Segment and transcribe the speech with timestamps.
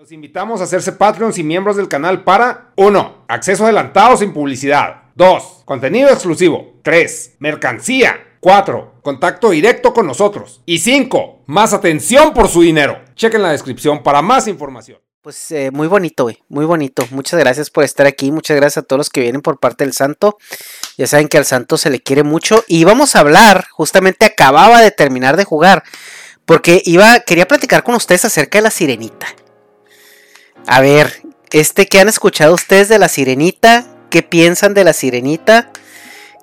[0.00, 3.26] Los invitamos a hacerse Patreons y miembros del canal para 1.
[3.28, 5.02] Acceso adelantado sin publicidad.
[5.14, 5.64] 2.
[5.66, 6.80] Contenido exclusivo.
[6.82, 7.36] 3.
[7.38, 8.38] Mercancía.
[8.40, 8.94] 4.
[9.02, 10.62] Contacto directo con nosotros.
[10.64, 11.42] Y 5.
[11.44, 12.98] Más atención por su dinero.
[13.14, 14.96] Chequen la descripción para más información.
[15.20, 17.06] Pues eh, muy bonito, güey, muy bonito.
[17.10, 19.92] Muchas gracias por estar aquí, muchas gracias a todos los que vienen por parte del
[19.92, 20.38] santo.
[20.96, 22.64] Ya saben que al santo se le quiere mucho.
[22.68, 25.84] Y vamos a hablar, justamente acababa de terminar de jugar,
[26.46, 29.26] porque iba, quería platicar con ustedes acerca de la sirenita.
[30.72, 33.88] A ver, este, ¿qué han escuchado ustedes de la sirenita?
[34.08, 35.72] ¿Qué piensan de la sirenita?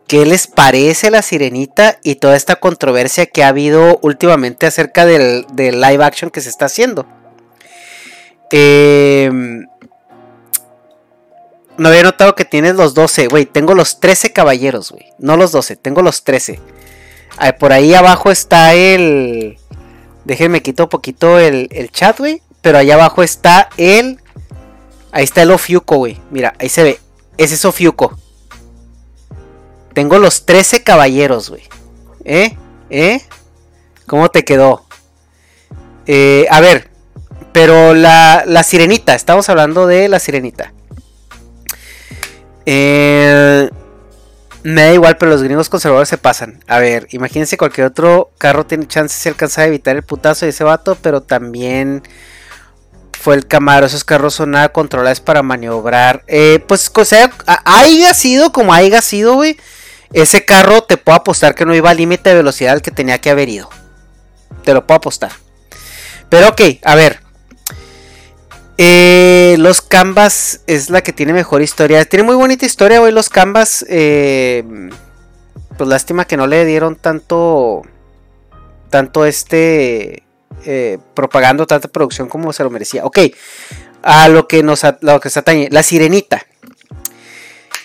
[0.05, 1.98] ¿Qué les parece la sirenita?
[2.04, 6.66] Y toda esta controversia que ha habido últimamente acerca del, live action que se está
[6.66, 7.08] haciendo.
[8.52, 9.66] Em,
[11.77, 13.46] no había notado que tienes los 12, güey.
[13.46, 15.05] Tengo los 13 caballeros, güey.
[15.20, 16.59] No los 12, tengo los 13.
[17.59, 19.57] por ahí abajo está el...
[20.26, 22.41] Déjenme quito un poquito el, el chat, güey.
[22.67, 24.20] Pero allá abajo está el.
[25.13, 26.20] Ahí está el Ofiuco, güey.
[26.31, 26.99] Mira, ahí se ve.
[27.37, 28.20] Ese es Ofiuco.
[29.93, 31.63] Tengo los 13 caballeros, güey.
[32.26, 32.57] ¿Eh?
[32.90, 33.21] ¿Eh?
[34.05, 34.85] ¿Cómo te quedó?
[36.07, 36.90] Eh, a ver.
[37.54, 39.15] Pero la, la sirenita.
[39.15, 40.74] Estamos hablando de la sirenita.
[42.65, 43.70] Eh,
[44.63, 46.62] me da igual, pero los gringos conservadores se pasan.
[46.68, 50.49] A ver, imagínense cualquier otro carro tiene chance de alcanzar a evitar el putazo de
[50.49, 52.04] ese vato, pero también
[53.28, 53.86] fue el Camaro.
[53.86, 56.24] Esos carros son nada controlados para maniobrar.
[56.28, 57.30] Eh, pues, o sea,
[57.66, 59.58] haya sido como haya sido, güey.
[60.14, 63.20] Ese carro te puedo apostar que no iba al límite de velocidad al que tenía
[63.20, 63.70] que haber ido.
[64.64, 65.34] Te lo puedo apostar.
[66.30, 67.20] Pero ok, a ver.
[68.78, 72.06] Eh, los Canvas es la que tiene mejor historia.
[72.06, 73.12] Tiene muy bonita historia, güey.
[73.12, 73.86] Los Canvas.
[73.90, 74.64] Eh,
[75.78, 77.81] pues lástima que no le dieron tanto.
[78.90, 80.24] Tanto este
[80.66, 83.06] eh, propagando tanta producción como se lo merecía.
[83.06, 83.19] Ok,
[84.03, 86.46] a lo que nos lo que se atañe, la sirenita.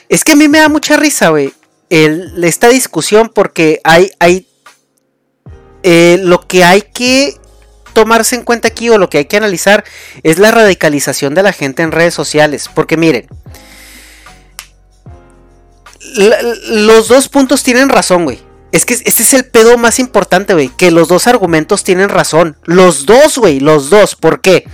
[0.08, 1.54] Es que a mí me da mucha risa, güey,
[1.88, 4.46] esta discusión porque hay, hay
[5.82, 7.36] eh, lo que hay que
[7.92, 9.84] tomarse en cuenta aquí o lo que hay que analizar
[10.22, 12.70] es la radicalización de la gente en redes sociales.
[12.74, 13.26] Porque miren,
[16.68, 18.51] los dos puntos tienen razón, güey.
[18.72, 20.68] Es que ese es el pedo más importante, güey.
[20.68, 22.56] Que los dos argumentos tienen razón.
[22.64, 23.60] Los dos, güey.
[23.60, 24.16] Los dos.
[24.16, 24.64] ¿Por qué?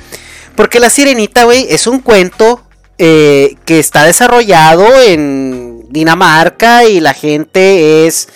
[0.54, 2.64] Porque La Sirenita, güey, es un cuento
[2.96, 8.28] eh, que está desarrollado en Dinamarca y la gente es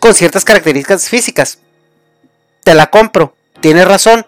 [0.00, 1.58] con ciertas características físicas.
[2.64, 3.34] Te la compro.
[3.60, 4.26] Tienes razón.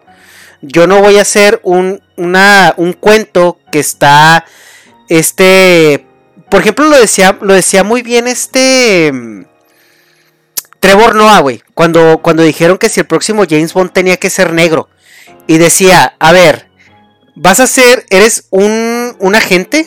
[0.61, 4.45] Yo no voy a hacer un, un cuento que está.
[5.09, 6.07] Este.
[6.51, 9.47] Por ejemplo, lo decía, lo decía muy bien este.
[10.83, 14.53] Trevor Noah, güey, cuando, cuando dijeron que si el próximo James Bond tenía que ser
[14.53, 14.89] negro.
[15.47, 16.69] Y decía, a ver,
[17.37, 19.87] vas a ser, eres un, un agente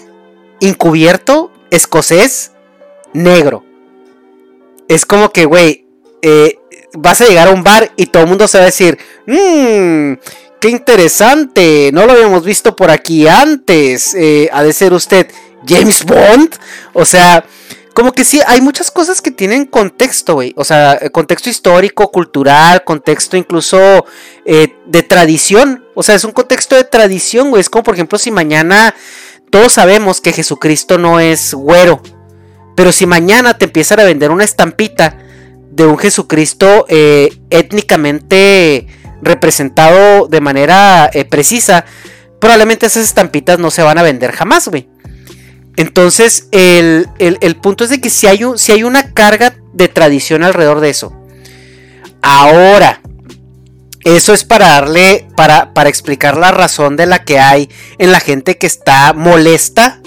[0.61, 2.53] encubierto, escocés,
[3.11, 3.65] negro.
[4.87, 5.85] Es como que, güey,
[6.21, 6.59] eh,
[6.93, 10.13] vas a llegar a un bar y todo el mundo se va a decir, mmm,
[10.61, 14.13] qué interesante, no lo habíamos visto por aquí antes.
[14.13, 15.27] Eh, ha de ser usted
[15.67, 16.55] James Bond.
[16.93, 17.43] O sea,
[17.95, 20.53] como que sí, hay muchas cosas que tienen contexto, güey.
[20.57, 24.05] O sea, eh, contexto histórico, cultural, contexto incluso
[24.43, 25.85] eh, de tradición.
[25.95, 27.61] O sea, es un contexto de tradición, güey.
[27.61, 28.93] Es como, por ejemplo, si mañana
[29.49, 32.03] todos sabemos que Jesucristo no es güero.
[32.75, 35.17] Pero si mañana te empiezan a vender una estampita
[35.71, 38.87] de un Jesucristo eh, étnicamente
[39.21, 41.85] representado de manera precisa,
[42.41, 44.89] probablemente esas estampitas no se van a vender jamás, güey.
[45.77, 47.07] Entonces, el,
[47.61, 50.89] punto es de que si hay, un, si hay una carga de tradición alrededor de
[50.89, 51.13] eso.
[52.21, 53.01] Ahora,
[54.03, 58.19] eso es para darle, para, para explicar la razón de la que hay en la
[58.19, 60.01] gente que está molesta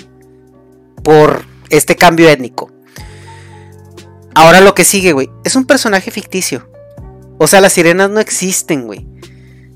[1.03, 2.73] por este cambio étnico.
[4.35, 6.71] Ahora lo que sigue, güey, es un personaje ficticio.
[7.39, 9.06] O sea, las sirenas no existen, güey.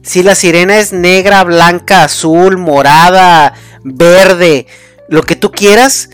[0.02, 3.54] Si la sirena es negra, blanca, azul, morada,
[3.84, 4.66] verde,
[5.08, 6.10] lo que tú quieras,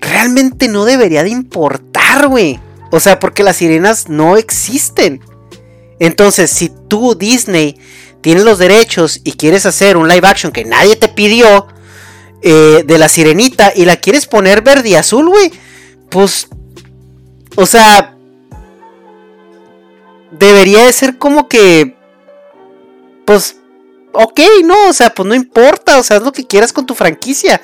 [0.00, 2.60] realmente no debería de importar, güey.
[2.90, 5.20] O sea, porque las sirenas no existen.
[5.98, 7.78] Entonces, si tú, Disney,
[8.20, 11.66] tienes los derechos y quieres hacer un live action que nadie te pidió
[12.42, 15.52] eh, de la sirenita y la quieres poner verde y azul, güey,
[16.10, 16.48] pues,
[17.56, 18.16] o sea,
[20.32, 21.96] debería de ser como que,
[23.24, 23.56] pues,
[24.12, 26.94] ok, no, o sea, pues no importa, o sea, haz lo que quieras con tu
[26.94, 27.60] franquicia.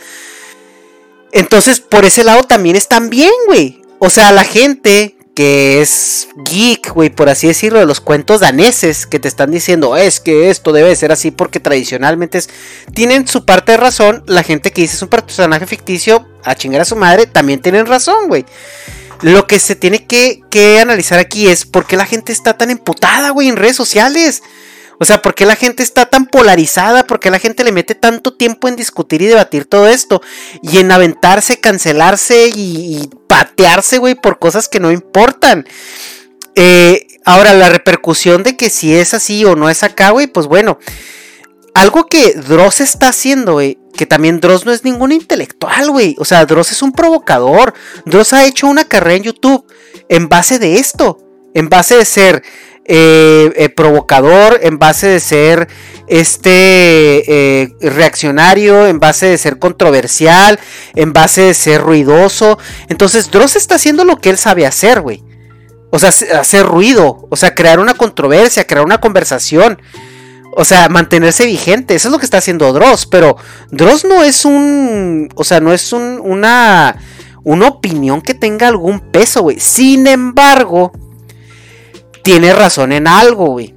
[1.32, 3.82] Entonces, por ese lado también están bien, güey.
[3.98, 9.06] O sea, la gente que es geek, güey, por así decirlo, de los cuentos daneses
[9.06, 12.40] que te están diciendo, es que esto debe ser así porque tradicionalmente.
[12.92, 16.80] Tienen su parte de razón, la gente que dice es un personaje ficticio, a chingar
[16.80, 18.46] a su madre, también tienen razón, güey.
[19.22, 22.70] Lo que se tiene que, que analizar aquí es por qué la gente está tan
[22.70, 24.42] emputada, güey, en redes sociales.
[25.00, 27.06] O sea, ¿por qué la gente está tan polarizada?
[27.06, 30.20] ¿Por qué la gente le mete tanto tiempo en discutir y debatir todo esto?
[30.62, 35.66] Y en aventarse, cancelarse y, patearse, güey, por cosas que no importan.
[36.56, 40.46] Eh, ahora, la repercusión de que si es así o no es acá, güey, pues
[40.46, 40.78] bueno.
[41.74, 46.16] Algo que Dross está haciendo, güey, que también Dross no es ningún intelectual, güey.
[46.18, 47.72] O sea, Dross es un provocador.
[48.04, 49.64] Dross ha hecho una carrera en YouTube
[50.08, 51.18] en base de esto.
[51.54, 52.42] En base de ser
[52.90, 55.68] eh, eh, provocador, en base de ser
[56.06, 60.58] este eh, reaccionario, en base de ser controversial,
[60.94, 62.58] en base de ser ruidoso.
[62.88, 65.22] Entonces Dross está haciendo lo que él sabe hacer, güey.
[65.90, 66.08] O sea,
[66.40, 69.82] hacer ruido, o sea, crear una controversia, crear una conversación.
[70.56, 73.36] O sea, mantenerse vigente, eso es lo que está haciendo Dross, pero
[73.70, 76.96] Dross no es un, o sea, no es un, una,
[77.44, 79.60] una opinión que tenga algún peso, güey.
[79.60, 80.90] Sin embargo,
[82.28, 83.74] tiene razón en algo, güey.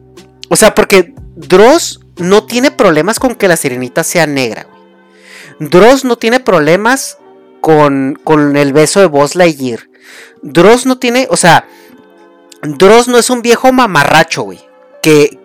[0.49, 5.69] O sea, porque Dross no tiene problemas con que la sirenita sea negra, güey.
[5.69, 7.17] Dross no tiene problemas
[7.61, 9.87] con, con el beso de Buzz Lightyear.
[10.41, 11.65] Dross no tiene, o sea,
[12.61, 14.59] Dross no es un viejo mamarracho, güey.
[15.01, 15.39] Que,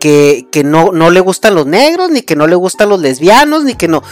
[0.51, 3.75] que, no, no, le gustan los negros, ni que no le gustan los lesbianos, ni
[3.75, 4.03] que no.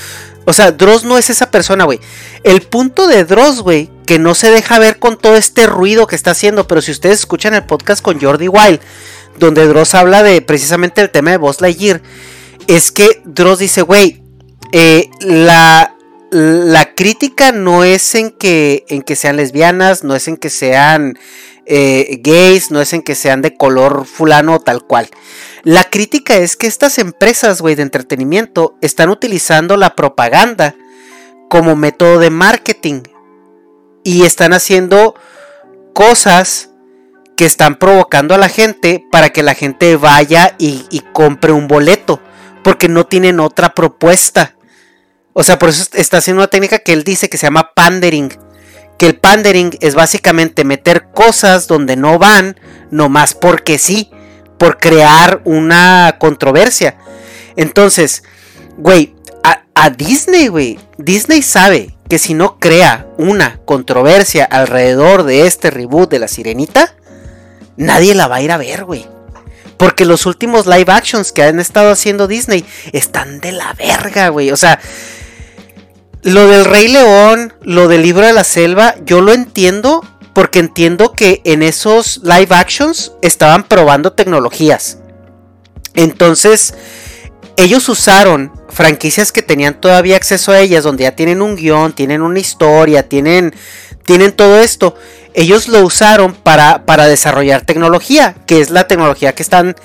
[0.46, 2.00] O sea, Dross no es esa persona, güey.
[2.44, 6.16] El punto de Dross, güey, que no se deja ver con todo este ruido que
[6.16, 6.66] está haciendo.
[6.66, 8.80] Pero si ustedes escuchan el podcast con Jordi Wild,
[9.38, 12.02] donde Dross habla de precisamente el tema de Buzz Lightyear,
[12.66, 14.22] es que Dross dice, güey,
[14.72, 15.94] eh, la,
[16.30, 21.18] la crítica no es en que, en que sean lesbianas, no es en que sean
[21.66, 25.08] eh, gays, no es en que sean de color fulano o tal cual.
[25.62, 30.74] La crítica es que estas empresas, güey, de entretenimiento están utilizando la propaganda
[31.48, 33.02] como método de marketing
[34.02, 35.14] y están haciendo
[35.94, 36.70] cosas
[37.36, 42.20] que están provocando a la gente para que la gente vaya y, compre un boleto,
[42.62, 44.54] porque no tienen otra propuesta.
[45.32, 48.32] O sea, por eso está haciendo una técnica que él dice que se llama pandering.
[48.98, 52.58] Que el pandering es básicamente meter cosas donde no van,
[52.90, 54.10] nomás porque sí,
[54.58, 56.96] por crear una controversia.
[57.56, 58.22] Entonces,
[58.76, 65.46] güey, a, a Disney, güey, Disney sabe que si no crea una controversia alrededor de
[65.46, 66.94] este reboot de la sirenita,
[67.76, 69.06] nadie la va a ir a ver, güey.
[69.76, 74.50] Porque los últimos live actions que han estado haciendo Disney están de la verga, güey.
[74.50, 74.78] O sea,
[76.24, 81.12] lo del Rey León, lo del libro de la selva, yo lo entiendo porque entiendo
[81.12, 84.98] que en esos live actions estaban probando tecnologías.
[85.94, 86.74] Entonces,
[87.58, 92.22] ellos usaron franquicias que tenían todavía acceso a ellas, donde ya tienen un guion, tienen
[92.22, 93.54] una historia, tienen,
[94.04, 94.96] tienen todo esto.
[95.34, 99.76] Ellos lo usaron para, para desarrollar tecnología, que es la tecnología que están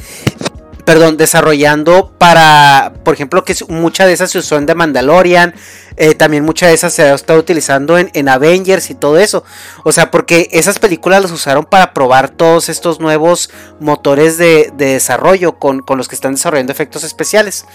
[0.89, 5.53] perdón, desarrollando para, por ejemplo, que mucha de esas se usó en The Mandalorian,
[5.97, 9.43] eh, también mucha de esas se ha estado utilizando en, Avengers y todo eso.
[9.83, 15.59] O sea, porque esas películas las usaron para probar todos estos nuevos motores de, desarrollo
[15.59, 17.67] con, con, los que están desarrollando efectos especiales.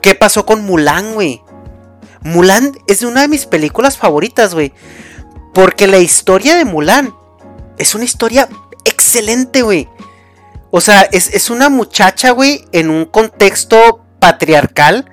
[0.00, 1.42] ¿Qué pasó con Mulan, güey?
[2.20, 4.72] Mulan es una de mis películas favoritas, güey.
[5.52, 7.12] Porque la historia de Mulan
[7.76, 8.48] es una historia
[8.84, 9.88] excelente, güey.
[10.74, 15.04] O sea, es, una muchacha, güey, en un contexto patriarcal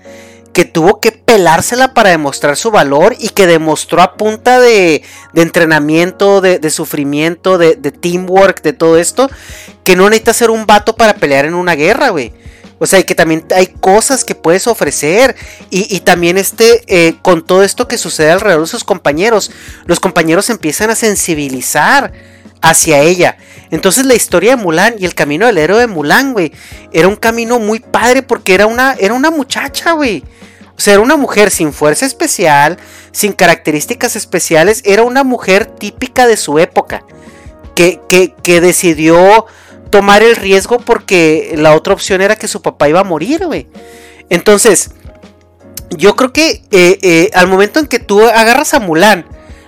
[0.54, 5.42] que tuvo que pelársela para demostrar su valor y que demostró a punta de, de
[5.42, 9.30] entrenamiento, de, de sufrimiento, de, de, teamwork, de todo esto,
[9.84, 12.32] que no necesita ser un vato para pelear en una guerra, güey.
[12.80, 15.36] O sea, y que también hay cosas que puedes ofrecer.
[15.70, 19.51] Y, y también este, eh, con todo esto que sucede alrededor de sus compañeros,
[19.88, 22.13] los compañeros empiezan a sensibilizar
[22.62, 23.38] hacia ella.
[23.72, 26.51] Entonces la historia de Mulan y el camino del héroe de Mulan, güey,
[26.92, 30.24] era un camino muy padre porque era una, era una muchacha, güey.
[30.80, 32.78] O sea, era una mujer sin fuerza especial,
[33.12, 37.04] sin características especiales, era una mujer típica de su época,
[37.75, 39.46] que, que, decidió
[39.89, 43.68] tomar el riesgo porque la otra opción era que su papá iba a morir, güey.
[44.30, 44.92] Entonces,
[45.89, 49.25] yo creo que eh, eh, al momento en que tú agarras a Mulan,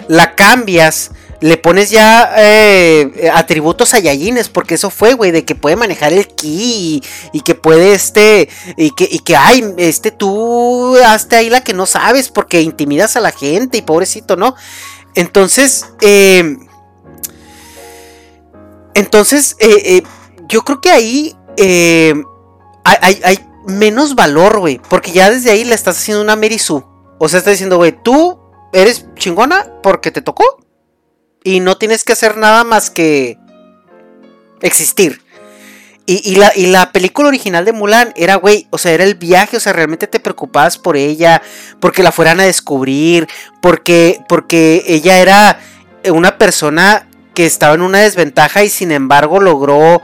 [0.08, 5.56] la cambias, le pones ya eh, atributos a Yayines, porque eso fue, güey, de que
[5.56, 7.02] puede manejar el ki
[7.34, 11.74] y, que puede este, y que, y que, ay, este, tú hazte ahí la que
[11.74, 14.56] no sabes porque intimidas a la gente y pobrecito, ¿no?
[15.16, 16.58] Entonces, eh,
[18.94, 20.04] Entonces, eh,
[20.48, 21.36] yo creo que ahí
[22.84, 24.80] hay, menos valor, güey.
[24.90, 26.84] Porque ya desde ahí le estás haciendo una Merisu.
[27.20, 28.40] O sea, está diciendo, güey, tú
[28.74, 30.61] eres chingona porque te tocó.
[31.44, 33.38] Y no tienes que hacer nada más que
[34.62, 35.22] existir.
[36.08, 39.56] Y, la, y, la, película original de Mulan era, güey, o sea, era el viaje,
[39.56, 41.42] o sea, realmente te preocupabas por ella,
[41.80, 43.28] porque la fueran a descubrir,
[43.62, 45.62] porque, porque ella era
[46.12, 50.02] una persona que estaba en una desventaja y sin embargo logró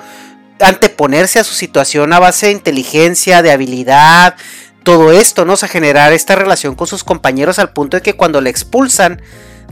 [0.59, 4.35] anteponerse a su situación a base de inteligencia, de habilidad,
[4.83, 5.53] todo esto, ¿no?
[5.53, 9.21] O sea, generar esta relación con sus compañeros al punto de que cuando le expulsan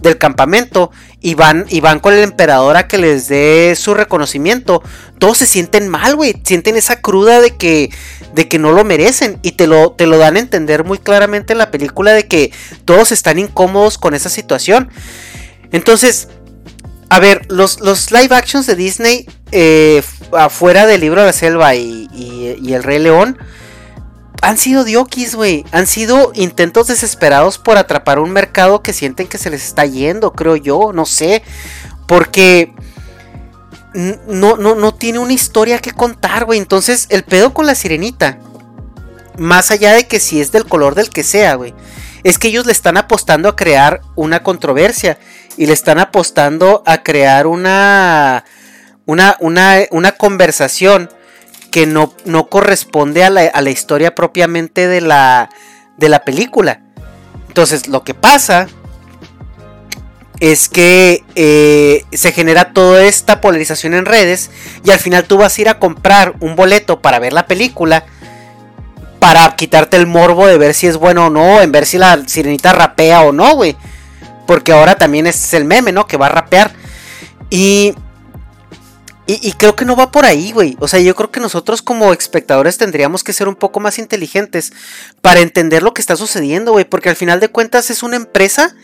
[0.02, 4.84] del campamento y van, y van con el emperador a que les dé su reconocimiento,
[5.20, 7.90] todos se sienten mal, güey, sienten esa cruda de que,
[8.34, 9.40] de que no lo merecen.
[9.42, 12.52] Y te lo, te lo dan a entender muy claramente en la película de que
[12.86, 14.90] todos están incómodos con esa situación.
[15.72, 16.28] Entonces,
[17.10, 21.76] a ver, los, los live actions de Disney eh, afuera del libro de la selva
[21.76, 23.38] y, y, el Rey León
[24.42, 25.66] han sido diokis, güey.
[25.72, 30.34] Han sido intentos desesperados por atrapar un mercado que sienten que se les está yendo,
[30.34, 31.44] creo yo, no sé.
[32.08, 32.74] Porque
[34.28, 36.60] no, no, no tiene una historia que contar, güey.
[36.60, 38.40] Entonces, el pedo con la sirenita,
[39.38, 41.74] más allá de que si es del color del que sea, güey,
[42.24, 45.20] es que ellos le están apostando a crear una controversia
[45.58, 48.44] y le están apostando a crear una,
[49.06, 51.10] una, una, conversación
[51.76, 55.50] que no, no corresponde a la, historia propiamente de la,
[55.98, 56.80] de la película.
[57.50, 58.70] Entonces, lo que pasa
[60.40, 64.52] es que eh, se genera toda esta polarización en redes
[64.86, 68.06] y al final tú vas a ir a comprar un boleto para ver la película
[69.20, 72.26] para quitarte el morbo de ver si es bueno o no, en ver si la
[72.26, 73.76] sirenita rapea o no, güey.
[74.48, 76.08] Porque ahora también es el meme, ¿no?
[76.08, 76.72] Que va a rapear.
[77.50, 77.94] Y,
[79.28, 80.78] y, creo que no va por ahí, güey.
[80.80, 84.72] O sea, yo creo que nosotros como espectadores tendríamos que ser un poco más inteligentes
[85.22, 86.86] para entender lo que está sucediendo, güey.
[86.86, 88.76] Porque al final de cuentas es una empresa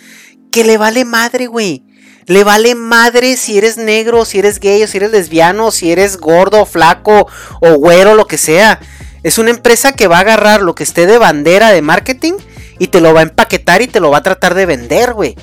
[0.52, 1.86] que le vale madre, güey.
[2.26, 6.66] Le vale madre si eres negro, si eres gay, si eres lesbiano, si eres gordo,
[6.66, 7.28] flaco
[7.60, 8.80] o güero, lo que sea.
[9.22, 12.34] Es una empresa que va a agarrar lo que esté de bandera de marketing
[12.80, 15.36] y te lo va a empaquetar y te lo va a tratar de vender, güey.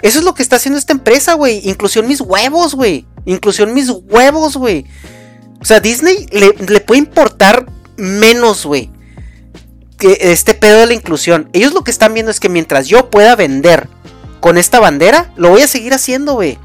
[0.00, 1.60] Eso es lo que está haciendo esta empresa, güey.
[1.68, 3.06] Inclusión mis huevos, güey.
[3.28, 4.86] Inclusión mis huevos, güey.
[5.60, 7.66] O sea, Disney le, puede importar
[7.98, 8.90] menos, güey.
[9.98, 11.50] Que este pedo de la inclusión.
[11.52, 13.86] Ellos lo que están viendo es que mientras yo pueda vender
[14.40, 16.58] con esta bandera, lo voy a seguir haciendo, güey.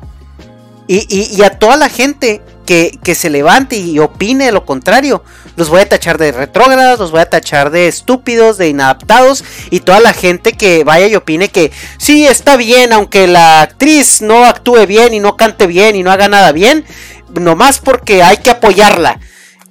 [0.87, 5.23] Y, y, a toda la gente que, se levante y opine lo contrario,
[5.55, 9.81] los voy a tachar de retrógradas, los voy a tachar de estúpidos, de inadaptados y
[9.81, 14.45] toda la gente que vaya y opine que sí está bien, aunque la actriz no
[14.45, 16.85] actúe bien y no cante bien y no haga nada bien,
[17.39, 19.19] nomás porque hay que apoyarla.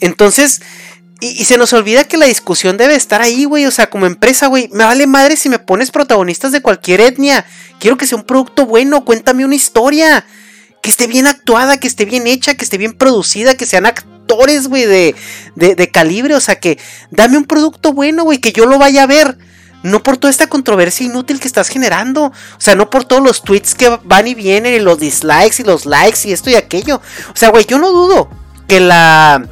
[0.00, 0.60] Entonces,
[1.22, 3.64] y, se nos olvida que la discusión debe estar ahí, güey.
[3.66, 4.68] O sea, como empresa, güey.
[4.72, 7.46] Me vale madre si me pones protagonistas de cualquier etnia.
[7.78, 9.04] Quiero que sea un producto bueno.
[9.04, 10.24] Cuéntame una historia.
[10.82, 14.68] Que esté bien actuada, que esté bien hecha, que esté bien producida, que sean actores,
[14.68, 15.14] güey, de,
[15.54, 16.34] de, calibre.
[16.34, 16.78] O sea, que
[17.10, 19.38] dame un producto bueno, güey, que yo lo vaya a ver.
[19.82, 22.26] No por toda esta controversia inútil que estás generando.
[22.26, 25.64] O sea, no por todos los tweets que van y vienen y los dislikes y
[25.64, 27.00] los likes y esto y aquello.
[27.32, 28.28] O sea, güey, yo no dudo
[28.68, 29.48] que la...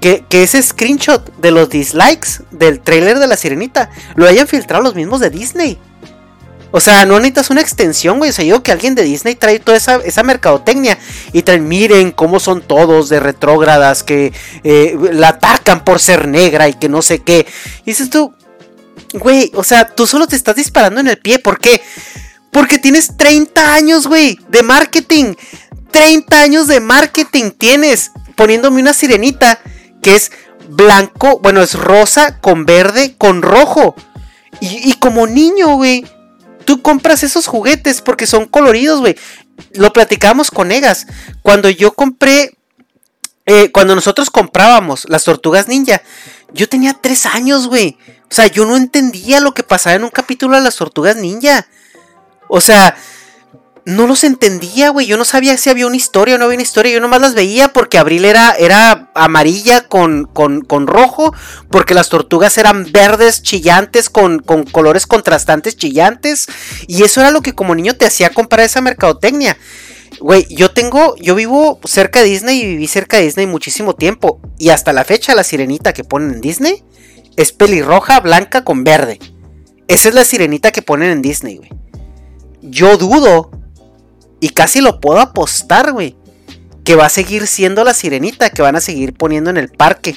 [0.00, 4.82] Que, que, ese screenshot de los dislikes del trailer de la sirenita lo hayan filtrado
[4.82, 5.80] los mismos de Disney.
[6.72, 8.30] O sea, no necesitas una extensión, güey.
[8.30, 10.98] O sea, yo que alguien de Disney trae toda esa, mercadotecnia
[11.32, 14.32] y traen, miren cómo son todos de retrógradas que
[14.64, 17.46] eh, la atacan por ser negra y que no sé qué.
[17.82, 18.34] Y dices tú,
[19.14, 21.38] güey, o sea, tú solo te estás disparando en el pie.
[21.38, 21.80] ¿Por qué?
[22.50, 25.34] Porque tienes 30 años, güey, de marketing.
[25.92, 29.60] 30 años de marketing tienes poniéndome una sirenita
[30.02, 30.30] que es
[30.68, 33.94] blanco, bueno, es rosa con verde con rojo.
[34.60, 36.04] Y, y como niño, güey,
[36.66, 39.16] Tú compras esos juguetes porque son coloridos, güey.
[39.72, 41.06] Lo platicamos con Egas.
[41.40, 42.58] Cuando yo compré,
[43.46, 46.02] eh, cuando nosotros comprábamos las tortugas ninja,
[46.52, 47.96] yo tenía tres años, güey.
[48.28, 51.66] O sea, yo no entendía lo que pasaba en un capítulo de las tortugas ninja.
[52.48, 52.96] O sea,
[53.86, 55.06] no los entendía, güey.
[55.06, 56.92] Yo no sabía si había una historia o no había una historia.
[56.92, 61.32] Yo nomás las veía porque Abril era, era amarilla con, con, con rojo.
[61.70, 66.48] Porque las tortugas eran verdes, chillantes, con, con, colores contrastantes, chillantes.
[66.88, 69.56] Y eso era lo que como niño te hacía comprar esa mercadotecnia.
[70.18, 74.40] Güey, yo tengo, yo vivo cerca de Disney y viví cerca de Disney muchísimo tiempo.
[74.58, 76.82] Y hasta la fecha la sirenita que ponen en Disney
[77.36, 79.20] es pelirroja, blanca con verde.
[79.86, 81.70] Esa es la sirenita que ponen en Disney, güey.
[82.62, 83.52] Yo dudo
[84.40, 86.16] y casi lo puedo apostar, güey.
[86.84, 90.14] que va a seguir siendo la sirenita que van a seguir poniendo en el parque.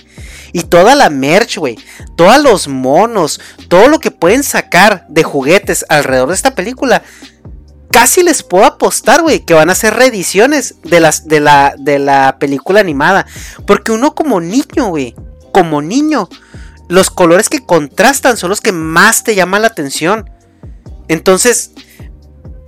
[0.54, 1.80] Y toda la merch, güey,
[2.16, 7.02] todos los monos, todo lo que pueden sacar de juguetes alrededor de esta película,
[7.92, 11.98] casi les puedo apostar, güey, que van a ser reediciones de, las, de, la, de
[11.98, 13.26] la película animada.
[13.66, 15.16] Porque uno como niño, güey,
[15.52, 16.30] como niño,
[16.88, 20.30] los colores que contrastan son los que más te llaman la atención.
[21.08, 21.72] Entonces,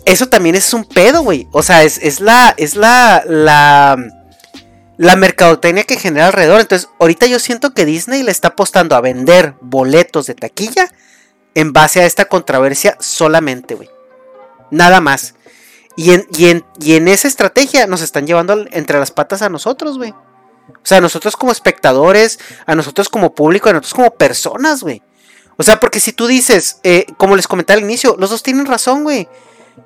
[0.05, 1.47] eso también es un pedo, güey.
[1.51, 3.97] O sea, es, la, es la, la,
[4.97, 6.61] la mercadotecnia que genera alrededor.
[6.61, 10.89] Entonces, ahorita yo siento que Disney le está apostando a vender boletos de taquilla
[11.55, 13.89] en base a esta controversia solamente, güey.
[14.69, 15.35] Nada más.
[15.97, 16.25] Y en,
[16.79, 20.11] y, en, esa estrategia nos están llevando entre las patas a nosotros, güey.
[20.11, 25.03] O sea, a nosotros como espectadores, a nosotros como público, a nosotros como personas, güey.
[25.57, 28.65] O sea, porque si tú dices, eh, como les comenté al inicio, los dos tienen
[28.65, 29.27] razón, güey.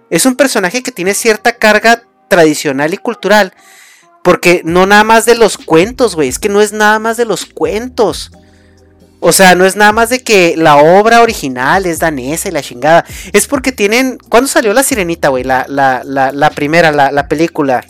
[0.09, 3.53] Es un personaje que tiene cierta carga tradicional y cultural.
[4.23, 6.29] Porque no nada más de los cuentos, güey.
[6.29, 8.31] Es que no es nada más de los cuentos.
[9.19, 12.61] O sea, no es nada más de que la obra original es danesa y la
[12.61, 13.05] chingada.
[13.33, 14.17] Es porque tienen.
[14.29, 15.43] ¿Cuándo salió La Sirenita, güey?
[15.43, 17.83] La, la, la, primera, la, película.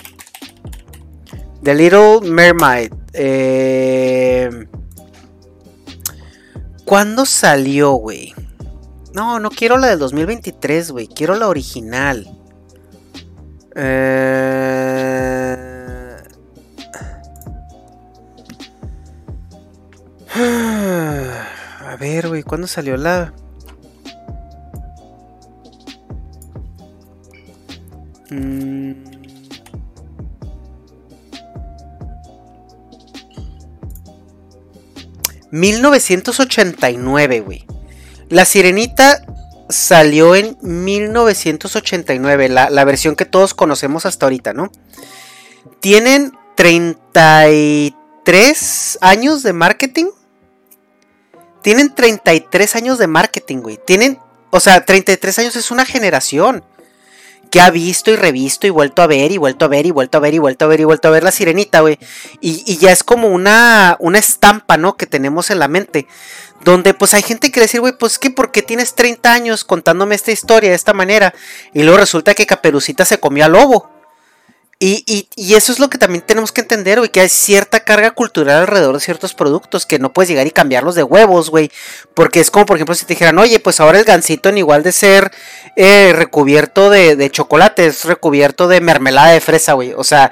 [1.63, 2.91] The Little Mermaid.
[3.13, 4.49] Eh...
[6.85, 8.33] ¿Cuándo salió, güey?
[9.15, 11.07] No, no quiero la del 2023, güey.
[11.07, 12.27] Quiero la original.
[13.73, 15.55] Eh...
[21.87, 23.33] A ver, güey, ¿cuándo salió la...?
[28.31, 28.95] Mm...
[35.51, 37.65] 1989, güey.
[38.29, 39.23] La Sirenita
[39.69, 44.71] salió en 1989, la, la, versión que todos conocemos hasta ahorita, ¿no?
[45.79, 50.07] Tienen 33 años de marketing.
[51.61, 53.79] Tienen 33 años de marketing, güey.
[53.85, 54.19] Tienen,
[54.51, 56.63] o sea, 33 años es una generación
[57.59, 60.21] ha visto y revisto y vuelto a ver y vuelto a ver y vuelto a
[60.21, 61.97] ver y vuelto a ver y vuelto a ver la sirenita, güey.
[62.41, 64.97] Y, ya es como una, una estampa, ¿no?
[64.97, 66.07] Que tenemos en la mente.
[66.63, 70.31] Donde pues hay gente que decir, güey, pues que porque tienes 30 años contándome esta
[70.31, 71.33] historia de esta manera.
[71.73, 73.94] Y luego resulta que Caperucita se comió al lobo.
[74.77, 78.57] Y, eso es lo que también tenemos que entender, güey, que hay cierta carga cultural
[78.57, 81.71] alrededor de ciertos productos que no puedes llegar y cambiarlos de huevos, güey.
[82.13, 84.83] Porque es como, por ejemplo, si te dijeran, oye, pues ahora el gansito en igual
[84.83, 85.31] de ser
[85.77, 89.93] eh, recubierto de, de, chocolate, es recubierto de mermelada de fresa, güey.
[89.93, 90.31] O sea,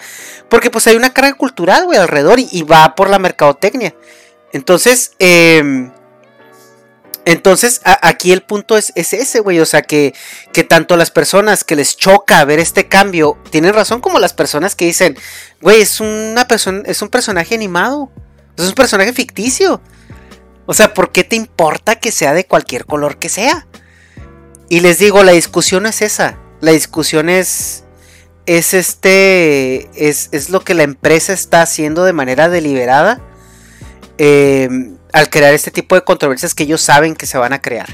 [0.49, 3.95] porque pues hay una carga cultural, güey, alrededor y, y va por la mercadotecnia.
[4.51, 5.89] Entonces, eh,
[7.25, 9.59] entonces, aquí el punto es, ese, güey.
[9.59, 10.13] O sea, que,
[10.67, 14.85] tanto las personas que les choca ver este cambio tienen razón, como las personas que
[14.85, 15.17] dicen,
[15.61, 18.11] güey, es una persona, es un personaje animado.
[18.57, 19.81] Es un personaje ficticio.
[20.65, 23.67] O sea, ¿por qué te importa que sea de cualquier color que sea?
[24.69, 26.37] Y les digo, la discusión no es esa.
[26.59, 27.85] La discusión es.
[28.45, 29.89] Es este.
[29.95, 33.21] Es, es lo que la empresa está haciendo de manera deliberada.
[34.17, 37.87] Eh al crear este tipo de controversias que ellos saben que se van a crear.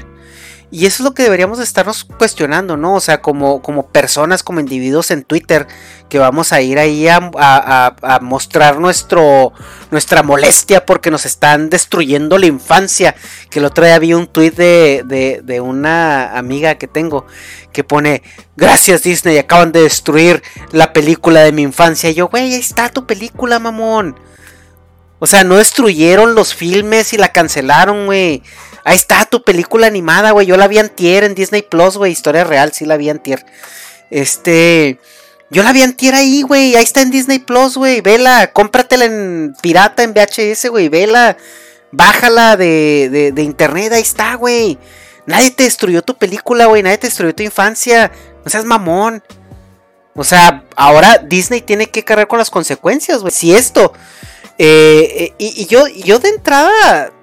[0.72, 2.94] Y eso es lo que deberíamos estarnos cuestionando, ¿no?
[2.94, 5.66] O sea, como, como personas, como individuos en Twitter,
[6.08, 9.52] que vamos a ir ahí a, mostrar nuestro,
[9.90, 13.16] nuestra molestia porque nos están destruyendo la infancia.
[13.50, 17.26] Que el otro día vi un tweet de, de una amiga que tengo
[17.72, 18.22] que pone,
[18.56, 22.10] gracias Disney, acaban de destruir la película de mi infancia.
[22.10, 24.16] Y yo, güey, ahí está tu película, mamón.
[25.20, 28.42] O sea, no destruyeron los filmes y la cancelaron, güey.
[28.84, 30.46] Ahí está tu película animada, güey.
[30.46, 32.10] Yo la vi antier en Disney Plus, güey.
[32.10, 33.44] Historia real, sí la vi antier.
[34.10, 34.98] Este.
[35.50, 36.74] Yo la vi antier ahí, güey.
[36.74, 38.00] Ahí está en Disney Plus, güey.
[38.00, 38.50] Vela.
[38.52, 40.88] Cómpratela en pirata, en VHS, güey.
[40.88, 41.36] Vela.
[41.92, 43.92] Bájala de, de, de internet.
[43.92, 44.78] Ahí está, güey.
[45.26, 46.82] Nadie te destruyó tu película, güey.
[46.82, 48.10] Nadie te destruyó tu infancia.
[48.42, 49.22] No seas mamón.
[50.14, 53.32] O sea, ahora Disney tiene que cargar con las consecuencias, güey.
[53.32, 53.92] Si esto
[54.62, 57.14] eh, y, yo, yo de entrada,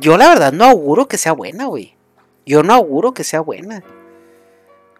[0.00, 1.96] yo la verdad no auguro que sea buena, güey.
[2.44, 3.82] Yo no auguro que sea buena.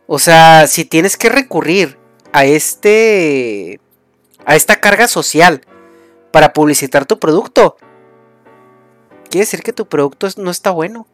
[0.06, 1.98] O sea, si tienes que recurrir
[2.32, 3.80] a este.
[4.46, 5.60] a esta carga social
[6.32, 7.76] para publicitar tu producto,
[9.28, 11.06] quiere decir que tu producto no está bueno.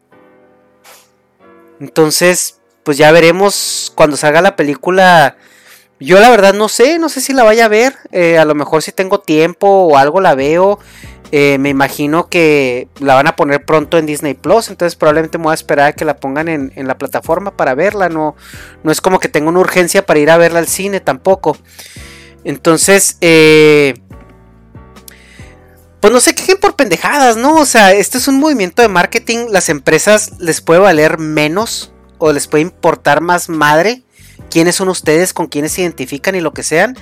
[1.81, 5.35] Entonces, pues ya veremos cuando salga la película
[5.99, 7.95] yo la verdad no sé, no sé si la vaya a ver.
[8.11, 10.79] Eh, a lo mejor si tengo tiempo o algo la veo.
[11.31, 14.69] Eh, me imagino que la van a poner pronto en Disney Plus.
[14.69, 18.09] Entonces probablemente me voy a esperar a que la pongan en, la plataforma para verla.
[18.09, 18.35] No,
[18.83, 21.57] no es como que tengo una urgencia para ir a verla al cine tampoco.
[22.43, 23.95] Entonces, eh,
[25.99, 27.55] pues no se quejen por pendejadas, ¿no?
[27.55, 29.47] O sea, este es un movimiento de marketing.
[29.49, 34.04] Las empresas les puede valer menos o les puede importar más madre
[34.49, 36.97] quiénes son ustedes, con quiénes se identifican y lo que sean.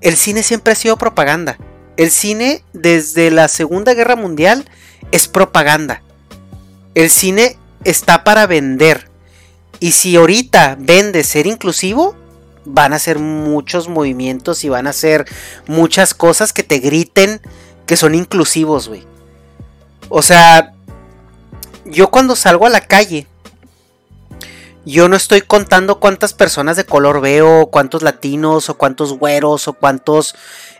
[0.00, 1.58] El cine siempre ha sido propaganda.
[1.96, 4.68] El cine desde la Segunda Guerra Mundial
[5.12, 6.02] es propaganda.
[6.94, 9.08] El cine está para vender.
[9.80, 12.16] Y si ahorita vende ser inclusivo,
[12.64, 15.26] van a hacer muchos movimientos y van a hacer
[15.66, 17.40] muchas cosas que te griten
[17.86, 19.06] que son inclusivos, güey.
[20.08, 20.74] O sea,
[21.84, 23.26] yo cuando salgo a la calle,
[24.84, 29.72] yo no estoy contando cuántas personas de color veo, cuántos latinos, o cuántos güeros, o
[29.72, 30.34] cuántos...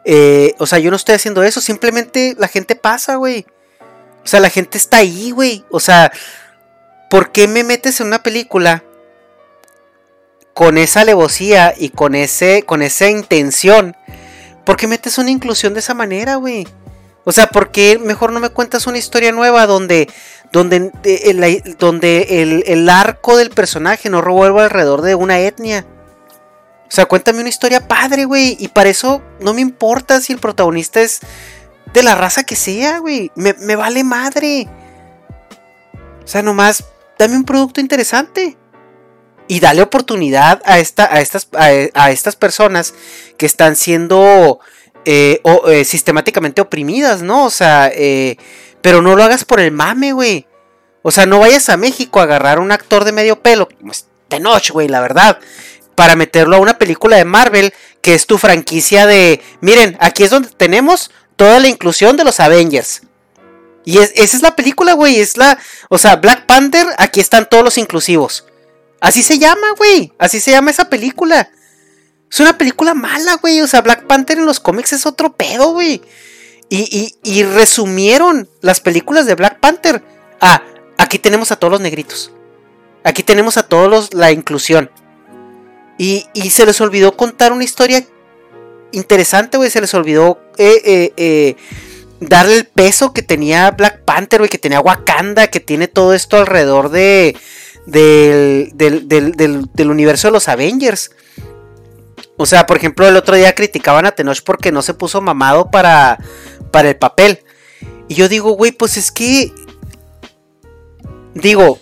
[0.05, 3.47] Eh, o sea, yo no estoy haciendo eso, simplemente la gente pasa, güey.
[4.23, 5.65] O sea, la gente está ahí, güey.
[5.71, 6.13] O sea,
[7.11, 8.85] ¿por qué me metes en una película
[10.53, 13.97] con esa alevosía y con, ese, con esa intención?
[14.65, 16.67] ¿Por qué metes una inclusión de esa manera, güey?
[17.25, 20.09] O sea, ¿por qué mejor no me cuentas una historia nueva donde,
[20.55, 25.85] donde, eh, el, donde el, arco del personaje no revuelva alrededor de una etnia?
[26.87, 28.57] O sea, cuéntame una historia padre, güey.
[28.61, 31.21] Y para eso no me importa si el protagonista es
[31.93, 33.33] de la raza que sea, güey.
[33.35, 34.69] Me, vale madre.
[36.23, 36.85] O sea, nomás
[37.19, 38.57] dame un producto interesante.
[39.49, 42.95] Y dale oportunidad a, esta, a, estas, a estas personas
[43.37, 44.61] que están siendo
[45.07, 47.45] eh, o, eh, sistemáticamente oprimidas, ¿no?
[47.45, 48.39] O sea, eh,
[48.85, 50.47] pero no lo hagas por el mame, güey.
[51.01, 54.09] O sea, no vayas a México a agarrar a un actor de medio pelo, pues,
[54.29, 55.39] de noche, güey, la verdad,
[55.95, 60.31] para meterlo a una película de Marvel, que es tu franquicia de, miren, aquí es
[60.31, 63.01] donde tenemos toda la inclusión de los Avengers.
[63.87, 67.65] Y esa es la película, güey, es la, o sea, Black Panther, aquí están todos
[67.65, 68.45] los inclusivos.
[69.01, 71.49] Así se llama, güey, así se llama esa película.
[72.31, 73.63] Es una película mala, güey.
[73.63, 76.03] O sea, Black Panther en los cómics es otro pedo, güey.
[76.77, 80.03] Y, resumieron las películas de Black Panther.
[80.41, 80.63] Ah,
[80.99, 82.33] aquí tenemos a todos los negritos.
[83.05, 84.91] Aquí tenemos a todos los, la inclusión.
[85.99, 88.05] Y, se les olvidó contar una historia
[88.91, 89.71] interesante, güey.
[89.71, 91.57] Se les olvidó eh, eh, eh,
[92.19, 94.51] darle el peso que tenía Black Panther, güey.
[94.51, 97.37] Que tenía Wakanda, que tiene todo esto alrededor de,
[97.87, 101.13] del, del universo de los Avengers.
[102.37, 105.71] O sea, por ejemplo, el otro día criticaban a Tenoch porque no se puso mamado
[105.71, 106.19] para,
[106.75, 107.39] para el papel.
[108.09, 109.53] Y yo digo, güey, pues es que.
[111.33, 111.79] Digo,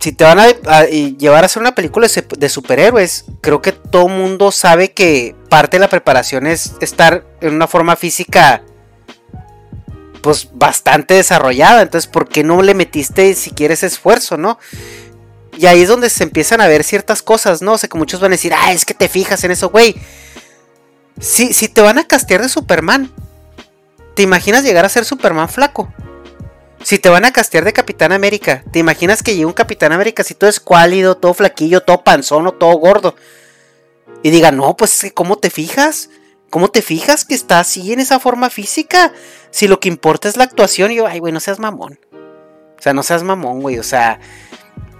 [0.00, 4.50] si te van a, llevar a hacer una película de, superhéroes, creo que todo mundo
[4.50, 8.62] sabe que parte de la preparación es estar en una forma física.
[10.22, 11.82] Pues bastante desarrollada.
[11.82, 14.58] Entonces, ¿por qué no le metiste si quieres esfuerzo, no?
[15.58, 17.72] Y ahí es donde se empiezan a ver ciertas cosas, ¿no?
[17.72, 19.94] O sea, que muchos van a decir, ah, es que te fijas en eso, güey.
[21.20, 23.12] Si, si te van a castear de Superman,
[24.14, 25.92] ¿te imaginas llegar a ser Superman flaco?
[26.82, 30.24] Si te van a castear de Capitán América, ¿te imaginas que llegue un Capitán América
[30.24, 33.14] si todo es cuálido, todo flaquillo, todo panzón o todo gordo?
[34.22, 36.10] Y diga, no, pues, ¿cómo te fijas?
[36.50, 39.12] ¿Cómo te fijas que está así en esa forma física?
[39.50, 41.98] Si lo que importa es la actuación, y yo, ay, güey, no seas mamón.
[42.12, 43.78] O sea, no seas mamón, güey.
[43.78, 44.18] O sea,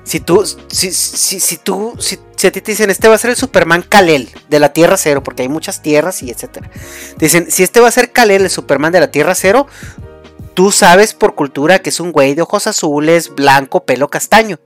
[0.04, 3.36] si tú, si, si, tú, si, a ti te dicen, este va a ser el
[3.36, 6.70] Superman Kalel de la Tierra Cero, porque hay muchas tierras y etcétera.
[7.18, 9.66] dicen, si este va a ser Kalel, el Superman de la Tierra Cero,
[10.54, 14.58] tú sabes por cultura que es un güey de ojos azules, blanco, pelo castaño.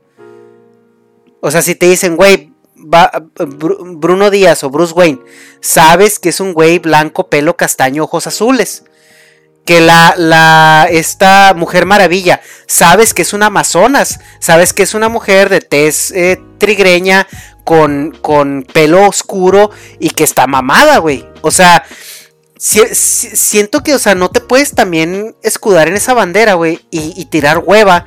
[1.41, 5.21] O sea, si te dicen, güey, Bruno Díaz o Bruce Wayne,
[5.61, 8.85] sabes que es un güey blanco, pelo castaño, ojos azules
[9.67, 15.09] que la, la, esta mujer maravilla, sabes que es una amazonas, sabes que es una
[15.09, 17.27] mujer de tez eh, trigreña
[17.65, 21.29] con, con pelo oscuro y que está mamada, güey.
[21.43, 21.85] O sea,
[22.59, 27.59] siento que, o sea, no te puedes también escudar en esa bandera, güey, y, tirar
[27.59, 28.07] hueva.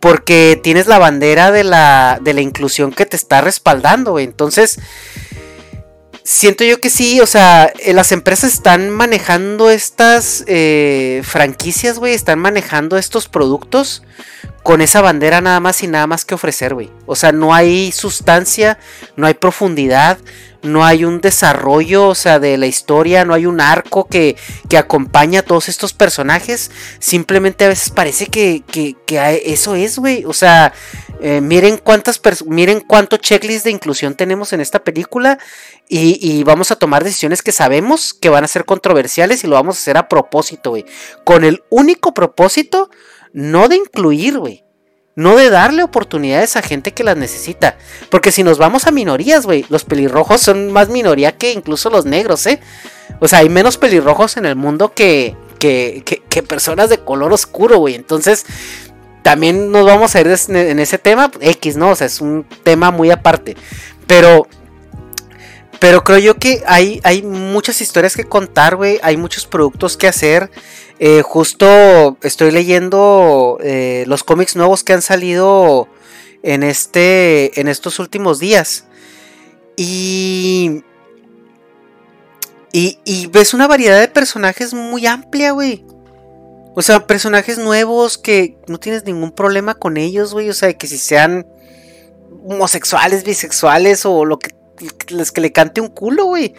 [0.00, 4.24] Porque tienes la bandera de la, de la inclusión que te está respaldando, güey.
[4.24, 4.78] Entonces,
[6.30, 12.14] siento yo que sí, o sea, eh, las empresas están manejando estas eh, franquicias, güey,
[12.14, 14.04] están manejando estos productos
[14.62, 16.88] con esa bandera nada más y nada más que ofrecer, güey.
[17.06, 18.78] O sea, no hay sustancia,
[19.16, 20.18] no hay profundidad,
[20.62, 24.36] no hay un desarrollo, o sea, de la historia, no hay un arco que,
[24.68, 26.70] que acompaña a todos estos personajes.
[27.00, 30.24] Simplemente a veces parece que, que, que eso es, güey.
[30.26, 30.72] O sea,
[31.22, 35.38] eh, miren cuántas miren cuánto checklist de inclusión tenemos en esta película
[35.88, 39.56] y, y, vamos a tomar decisiones que sabemos que van a ser controversiales y lo
[39.56, 40.84] vamos a hacer a propósito, güey.
[41.24, 42.90] Con el único propósito,
[43.32, 44.64] no de incluir, güey
[45.16, 47.76] no de darle oportunidades a gente que las necesita.
[48.10, 52.06] Porque si nos vamos a minorías, güey, los pelirrojos son más minoría que incluso los
[52.06, 52.60] negros, ¿eh?
[53.20, 57.78] O sea, hay menos pelirrojos en el mundo que, que, que, personas de color oscuro,
[57.78, 57.94] güey.
[57.94, 58.46] Entonces,
[59.22, 61.30] también nos vamos a ir en ese tema.
[61.40, 61.90] X, ¿no?
[61.90, 63.56] O sea, es un tema muy aparte.
[64.06, 64.46] Pero
[65.80, 69.00] pero creo yo que hay, hay muchas historias que contar, güey.
[69.02, 70.50] Hay muchos productos que hacer.
[70.98, 75.88] Eh, justo estoy leyendo eh, los cómics nuevos que han salido
[76.42, 78.84] en, este, en estos últimos días.
[79.74, 80.82] Y,
[82.72, 85.82] y, y ves una variedad de personajes muy amplia, güey.
[86.74, 90.48] O sea, personajes nuevos que no tienes ningún problema con ellos, güey.
[90.50, 91.46] O sea, que si sean
[92.44, 94.54] homosexuales, bisexuales o lo que
[95.08, 96.54] les que le cante un culo, güey.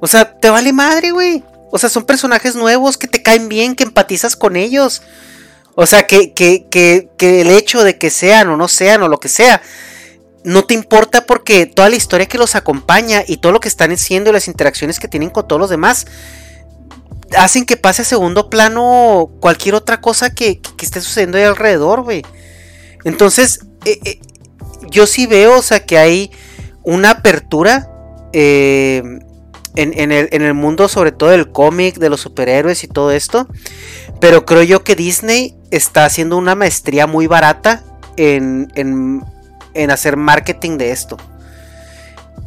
[0.00, 1.44] O sea, te vale madre, güey.
[1.70, 5.02] O sea, son personajes nuevos que te caen bien, que empatizas con ellos.
[5.74, 9.08] O sea, que, que, que, que el hecho de que sean o no sean o
[9.08, 9.62] lo que sea,
[10.44, 13.92] no te importa porque toda la historia que los acompaña y todo lo que están
[13.92, 16.06] haciendo y las interacciones que tienen con todos los demás
[17.36, 22.22] hacen que pase a segundo plano cualquier otra cosa que, esté sucediendo ahí alrededor, güey.
[23.04, 24.20] Entonces, eh, eh,
[24.90, 26.30] yo sí veo, o sea, que hay
[26.82, 27.88] una apertura
[28.32, 29.02] eh,
[29.74, 33.48] en, el, mundo, sobre todo del cómic, de los superhéroes y todo esto.
[34.20, 37.82] Pero creo yo que Disney está haciendo una maestría muy barata
[38.16, 39.22] en,
[39.90, 41.16] hacer marketing de esto.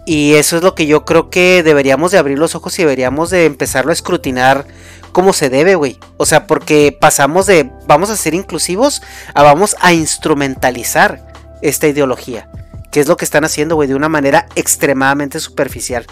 [0.06, 3.32] Y eso es lo que yo creo que deberíamos de abrir los ojos y deberíamos
[3.32, 4.68] de empezarlo a escrutinar
[5.12, 5.98] como se debe, güey.
[6.18, 9.02] O sea, porque pasamos de vamos a ser inclusivos
[9.34, 11.26] a vamos a instrumentalizar
[11.62, 12.50] esta ideología.
[12.92, 16.06] Que es lo que están haciendo, güey, de una manera extremadamente superficial.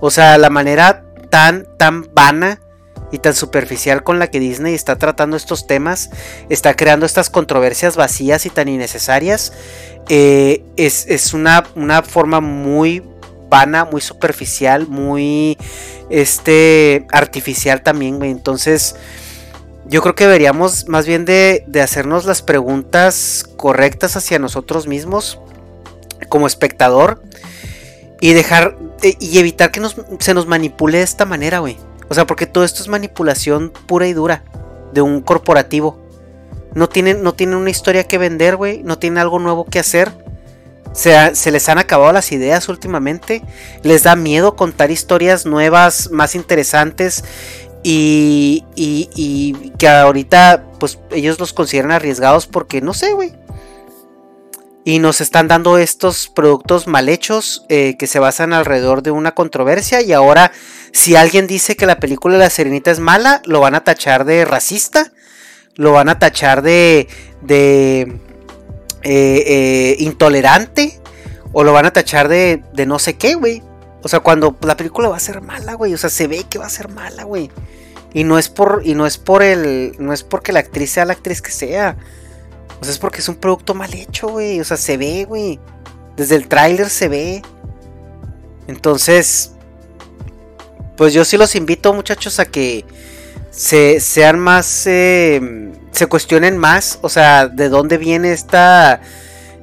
[0.00, 2.60] O sea, la manera tan, tan vana
[3.12, 6.10] y tan superficial con la que Disney está tratando estos temas,
[6.48, 9.52] está creando estas controversias vacías y tan innecesarias,
[10.08, 13.02] eh, es, una, una, forma muy
[13.50, 15.58] vana, muy superficial, muy
[16.10, 18.22] este, artificial también.
[18.22, 18.96] Entonces,
[19.86, 25.38] yo creo que deberíamos más bien de, de hacernos las preguntas correctas hacia nosotros mismos
[26.28, 27.22] como espectador
[28.20, 29.80] y dejar eh, y evitar que
[30.18, 31.76] se nos manipule de esta manera, güey.
[32.08, 34.44] O sea, porque todo esto es manipulación pura y dura
[34.92, 35.98] de un corporativo.
[36.74, 38.82] No tienen, no tienen una historia que vender, güey.
[38.82, 40.12] No tienen algo nuevo que hacer.
[40.92, 43.42] Se, se, les han acabado las ideas últimamente.
[43.82, 47.24] Les da miedo contar historias nuevas, más interesantes.
[47.82, 53.34] Y, y, y que ahorita, pues ellos los consideran arriesgados porque, no sé, güey
[54.88, 59.34] y nos están dando estos productos mal hechos eh, que se basan alrededor de una
[59.34, 60.50] controversia y ahora
[60.92, 64.24] si alguien dice que la película de la Serenita es mala, lo van a tachar
[64.24, 65.12] de racista,
[65.74, 67.08] lo van a tachar de,
[67.42, 68.00] de
[69.02, 71.00] eh, eh, intolerante
[71.52, 73.62] o lo van a tachar de, de no sé qué, güey.
[74.02, 76.58] O sea, cuando la película va a ser mala, güey, o sea, se ve que
[76.58, 77.50] va a ser mala, güey.
[78.14, 81.04] Y no es por y no es por el no es porque la actriz sea
[81.04, 81.96] la actriz que sea.
[82.80, 84.60] O sea, es porque es un producto mal hecho, güey.
[84.60, 85.60] O sea, se ve, güey.
[86.16, 87.42] Desde el tráiler se ve.
[88.66, 89.52] Entonces,
[90.98, 92.84] pues yo sí los invito, muchachos, a que
[93.50, 99.00] se sean más, eh, se cuestionen más, o sea, de dónde viene esta,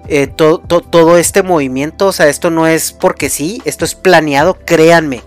[0.07, 2.07] eh, todo este movimiento.
[2.07, 5.21] O sea, esto no es porque sí, esto es planeado, créanme.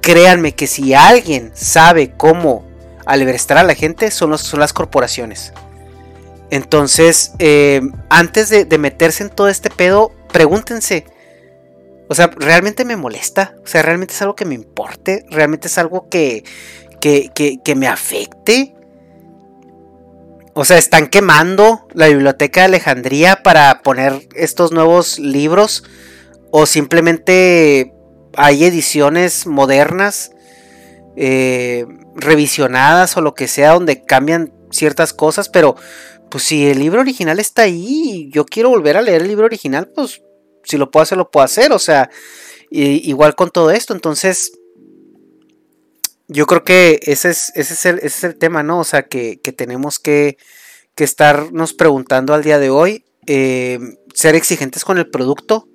[0.00, 2.64] Créanme que si alguien sabe cómo
[3.04, 5.52] albertar a la gente, son, son las corporaciones.
[6.50, 11.06] Entonces, eh, antes de, meterse en todo este pedo, pregúntense.
[12.12, 13.56] O sea, ¿realmente me molesta?
[13.64, 15.24] O sea, ¿realmente es algo que me importe?
[15.30, 16.44] ¿Realmente es algo que,
[17.00, 17.30] que,
[17.64, 18.74] que, me afecte?
[20.52, 25.84] O sea, ¿están quemando la biblioteca de Alejandría para poner estos nuevos libros?
[26.50, 27.94] ¿O simplemente
[28.36, 30.32] hay ediciones modernas,
[31.16, 35.48] eh, revisionadas o lo que sea, donde cambian ciertas cosas?
[35.48, 35.76] Pero
[36.28, 39.46] pues si el libro original está ahí y yo quiero volver a leer el libro
[39.46, 40.20] original, pues
[40.64, 41.72] si lo puedo hacer, lo puedo hacer.
[41.72, 42.10] O sea,
[42.70, 43.92] igual con todo esto.
[43.94, 44.52] Entonces,
[46.28, 48.80] yo creo que ese es, ese es, el, tema, ¿no?
[48.80, 50.38] O sea, que, tenemos que,
[50.94, 53.04] que, estarnos preguntando al día de hoy.
[53.26, 53.78] Eh,
[54.14, 55.68] ser exigentes con el producto.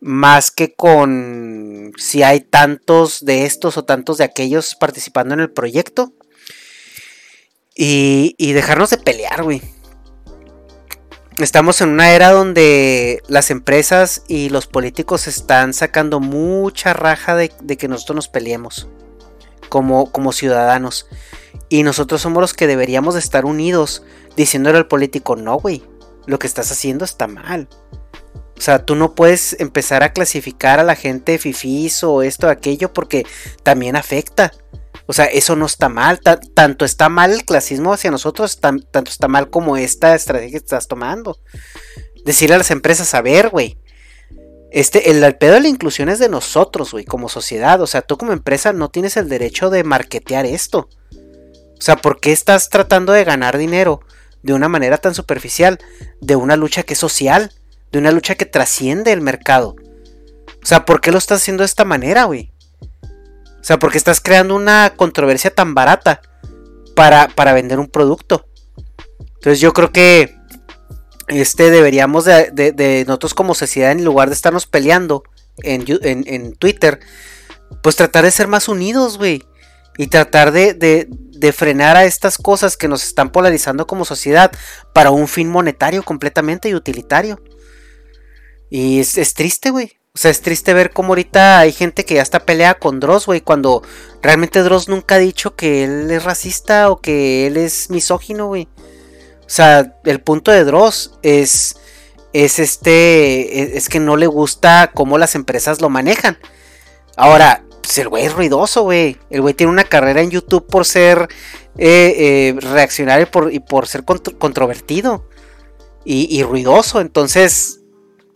[0.00, 5.50] Más que con si hay tantos de estos o tantos de aquellos participando en el
[5.50, 6.14] proyecto.
[7.82, 9.62] Y, dejarnos de pelear, güey.
[11.40, 17.48] Estamos en una era donde las empresas y los políticos están sacando mucha raja de,
[17.48, 18.88] que nosotros nos peleemos
[19.70, 21.08] como, como ciudadanos.
[21.70, 24.02] Y nosotros somos los que deberíamos de estar unidos
[24.36, 25.82] diciéndole al político, no, güey,
[26.26, 27.68] lo que estás haciendo está mal.
[28.58, 32.92] O sea, tú no puedes empezar a clasificar a la gente fifís o esto aquello
[32.92, 33.24] porque
[33.62, 34.52] también afecta.
[35.10, 36.20] O sea, eso no está mal.
[36.54, 40.86] tanto está mal el clasismo hacia nosotros, tanto está mal como esta estrategia que estás
[40.86, 41.40] tomando.
[42.24, 43.76] Decirle a las empresas, a ver, güey.
[44.70, 47.80] Este, el, pedo de la inclusión es de nosotros, güey, como sociedad.
[47.80, 50.88] O sea, tú como empresa no tienes el derecho de marketear esto.
[51.12, 54.02] O sea, ¿por qué estás tratando de ganar dinero
[54.44, 55.80] de una manera tan superficial
[56.20, 57.52] de una lucha que es social?
[57.90, 59.74] de una lucha que trasciende el mercado.
[60.62, 62.52] O sea, ¿por qué lo estás haciendo de esta manera, güey?
[63.60, 66.22] O sea, ¿por qué estás creando una controversia tan barata
[66.94, 68.46] para, para vender un producto.
[69.18, 70.36] Entonces yo creo que
[71.28, 75.22] este deberíamos de, nosotros como sociedad, en lugar de estarnos peleando
[75.62, 77.00] en, en Twitter,
[77.82, 79.42] pues tratar de ser más unidos, güey.
[79.96, 84.50] Y tratar de, de, frenar a estas cosas que nos están polarizando como sociedad
[84.94, 87.42] para un fin monetario completamente y utilitario.
[88.70, 89.99] Y es, triste, güey.
[90.12, 93.26] O sea, es triste ver cómo ahorita hay gente que ya está pelea con Dross,
[93.26, 93.82] güey, cuando
[94.22, 98.68] realmente Dross nunca ha dicho que él es racista o que él es misógino, güey.
[99.46, 101.76] O sea, el punto de Dross es
[102.32, 106.38] es este es, que no le gusta cómo las empresas lo manejan.
[107.16, 109.16] Ahora, pues el güey es ruidoso, güey.
[109.30, 111.28] El güey tiene una carrera en YouTube por ser
[111.78, 115.28] eh, eh, reaccionario y por ser controvertido
[116.04, 117.00] y, y ruidoso.
[117.00, 117.79] Entonces,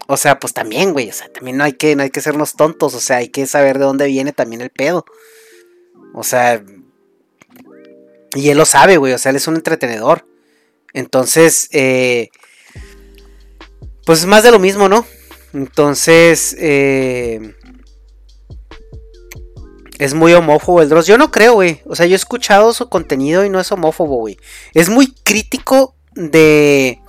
[0.06, 1.08] o sea, pues también, güey.
[1.08, 2.94] O sea, también no hay que, no hay que sernos tontos.
[2.94, 5.04] O sea, hay que saber de dónde viene también el pedo.
[6.12, 6.62] O sea.
[8.34, 9.12] Y él lo sabe, güey.
[9.12, 10.26] O sea, él es un entretenedor.
[10.92, 12.28] Entonces, eh,
[14.04, 15.06] pues es más de lo mismo, ¿no?
[15.52, 17.54] Entonces, eh,
[19.98, 21.06] es muy homófobo el Dross.
[21.06, 21.80] Yo no creo, güey.
[21.86, 24.36] O sea, yo he escuchado su contenido y no es homófobo, güey.
[24.74, 27.00] Es muy crítico de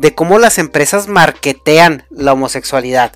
[0.00, 3.12] de cómo las empresas marketean la homosexualidad.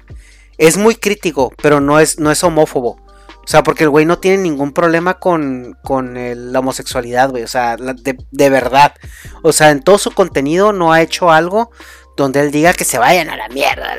[0.59, 3.01] Es muy crítico, pero no es, no es homófobo.
[3.29, 7.42] O sea, porque el güey no tiene ningún problema con, con la homosexualidad, güey.
[7.42, 8.94] O sea, de, de, verdad.
[9.42, 11.70] O sea, en todo su contenido no ha hecho algo
[12.16, 13.97] donde él diga que se vayan a la mierda.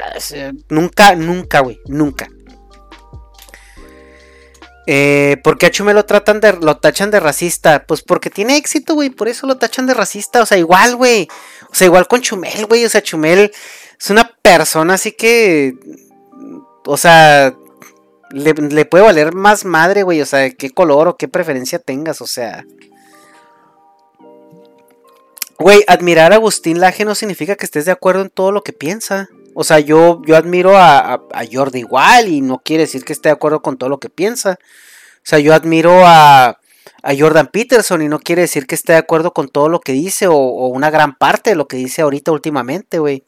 [0.70, 1.80] Nunca, nunca, güey.
[1.88, 2.28] Nunca.
[4.88, 7.86] Eh, ¿Por qué a Chumel lo tratan de, lo tachan de racista?
[7.88, 11.28] Pues porque tiene éxito, güey, por eso lo tachan de racista, o sea, igual, güey,
[11.72, 13.52] o sea, igual con Chumel, güey, o sea, Chumel
[14.00, 15.74] es una persona así que,
[16.86, 17.56] o sea,
[18.32, 22.22] le, le puede valer más madre, güey, o sea, qué color o qué preferencia tengas,
[22.22, 22.64] o sea.
[25.58, 28.74] Güey, admirar a Agustín Laje no significa que estés de acuerdo en todo lo que
[28.74, 29.30] piensa.
[29.58, 33.30] O sea, yo, yo admiro a, a, Jordi igual y no quiere decir que esté
[33.30, 34.60] de acuerdo con todo lo que piensa.
[34.60, 36.60] O sea, yo admiro a,
[37.04, 39.94] a Jordan Peterson y no quiere decir que esté de acuerdo con todo lo que
[39.94, 43.24] dice o, una gran parte de lo que dice ahorita últimamente, güey.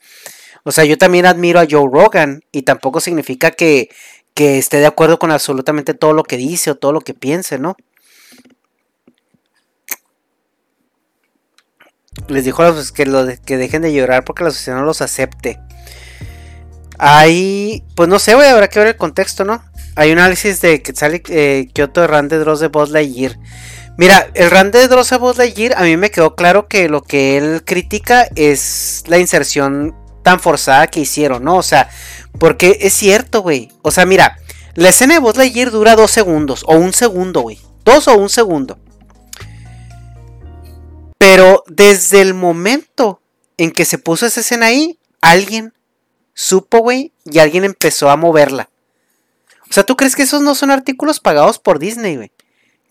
[0.63, 3.89] O sea, yo también admiro a Joe Rogan y tampoco significa que,
[4.33, 7.57] que esté de acuerdo con absolutamente todo lo que dice o todo lo que piense,
[7.57, 7.77] ¿no?
[12.27, 15.01] Les dijo a los que, lo que dejen de llorar porque la sociedad no los
[15.01, 15.59] acepte.
[16.97, 19.63] Ahí, pues no sé, güey, habrá que ver el contexto, ¿no?
[19.95, 23.37] Hay un análisis de que sale eh, Kyoto de Rand de Dross de Buzz Lightyear.
[23.97, 27.01] Mira, el Rand de Dross de Buzz Lightyear, a mí me quedó claro que lo
[27.01, 31.57] que él critica es la inserción tan forzada que hicieron, ¿no?
[31.57, 31.89] O sea,
[32.37, 33.69] porque es cierto, güey.
[33.81, 34.37] O sea, mira,
[34.75, 37.59] la escena de Buzz Lightyear dura dos segundos, o un segundo, güey.
[37.83, 38.77] Dos o un segundo.
[41.17, 43.21] Pero desde el momento
[43.57, 45.73] en que se puso esa escena ahí, alguien
[46.37, 48.69] supo, güey, y alguien empezó a moverla.
[49.69, 52.31] O sea, ¿tú crees que esos no son artículos pagados por Disney, güey?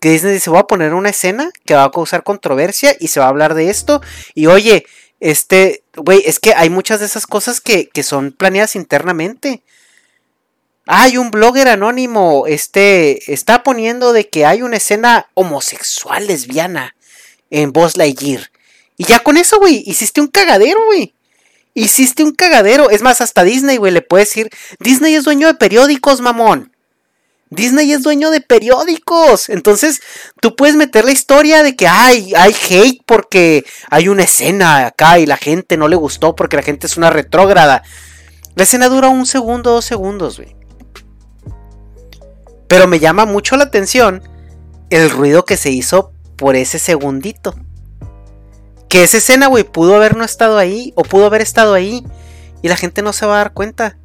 [0.01, 3.21] Que Disney dice, voy a poner una escena que va a causar controversia y se
[3.21, 4.01] va a hablar de esto.
[4.35, 4.85] Y oye,
[5.21, 9.63] este, güey, es que hay muchas de esas cosas que, que son planeadas internamente.
[10.85, 16.97] Hay un blogger anónimo, este, está poniendo de que hay una escena homosexual lesbiana
[17.49, 18.51] en Buzz Lightyear.
[18.97, 21.13] Y ya con eso, güey, hiciste un cagadero, güey.
[21.77, 22.89] Hiciste un cagadero.
[22.89, 24.49] Es más, hasta Disney, güey, le puede decir.
[24.79, 26.75] Disney es dueño de periódicos, mamón.
[27.51, 29.47] Disney es dueño de periódicos.
[29.47, 30.01] Entonces,
[30.41, 35.19] tú puedes meter la historia de que hay, hay hate porque hay una escena acá
[35.19, 37.83] y la gente no le gustó porque la gente es una retrógrada.
[38.55, 40.55] La escena dura un segundo, dos segundos, güey.
[42.67, 44.23] Pero me llama mucho la atención
[44.89, 47.53] el ruido que se hizo por ese segundito.
[48.89, 52.05] Que esa escena, güey, pudo haber no estado ahí o pudo haber estado ahí
[52.61, 53.97] y la gente no se va a dar cuenta.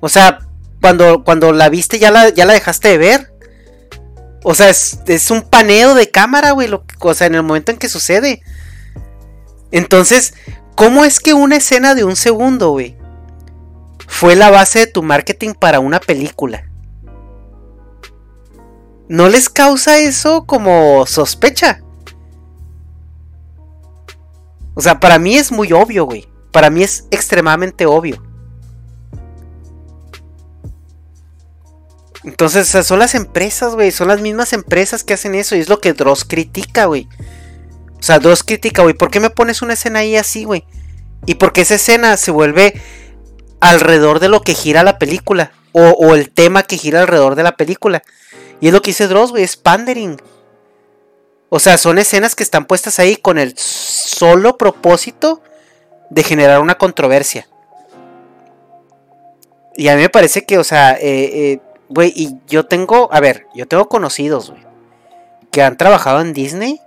[0.00, 0.40] O sea,
[0.80, 3.32] cuando, cuando la viste ya la, ya la dejaste de ver.
[4.44, 7.88] O sea, es, un paneo de cámara, güey, o sea, en el momento en que
[7.88, 8.40] sucede.
[9.72, 10.34] Entonces,
[10.74, 12.96] ¿cómo es que una escena de un segundo, güey,
[14.08, 16.64] fue la base de tu marketing para una película.
[19.08, 21.82] ¿No les causa eso como sospecha?
[24.78, 26.28] O sea, para mí es muy obvio, güey.
[26.52, 28.22] Para mí es extremadamente obvio.
[32.22, 33.90] Entonces, son las empresas, güey.
[33.90, 35.56] Son las mismas empresas que hacen eso.
[35.56, 37.08] Y es lo que Dross critica, güey.
[37.98, 38.94] O sea, Dross critica, güey.
[38.94, 40.64] ¿Por qué me pones una escena ahí así, güey?
[41.26, 42.80] Y porque esa escena se vuelve
[43.58, 45.50] alrededor de lo que gira la película.
[45.72, 48.04] O, el tema que gira alrededor de la película.
[48.60, 49.42] Y es lo que dice Dross, güey.
[49.42, 50.18] Es pandering.
[51.50, 55.42] O sea, son escenas que están puestas ahí con el solo propósito
[56.10, 57.48] de generar una controversia.
[59.76, 63.20] Y a mí me parece que, o sea, eh, eh, güey, y yo tengo, a
[63.20, 64.62] ver, yo tengo conocidos, güey,
[65.50, 66.80] que han trabajado en Disney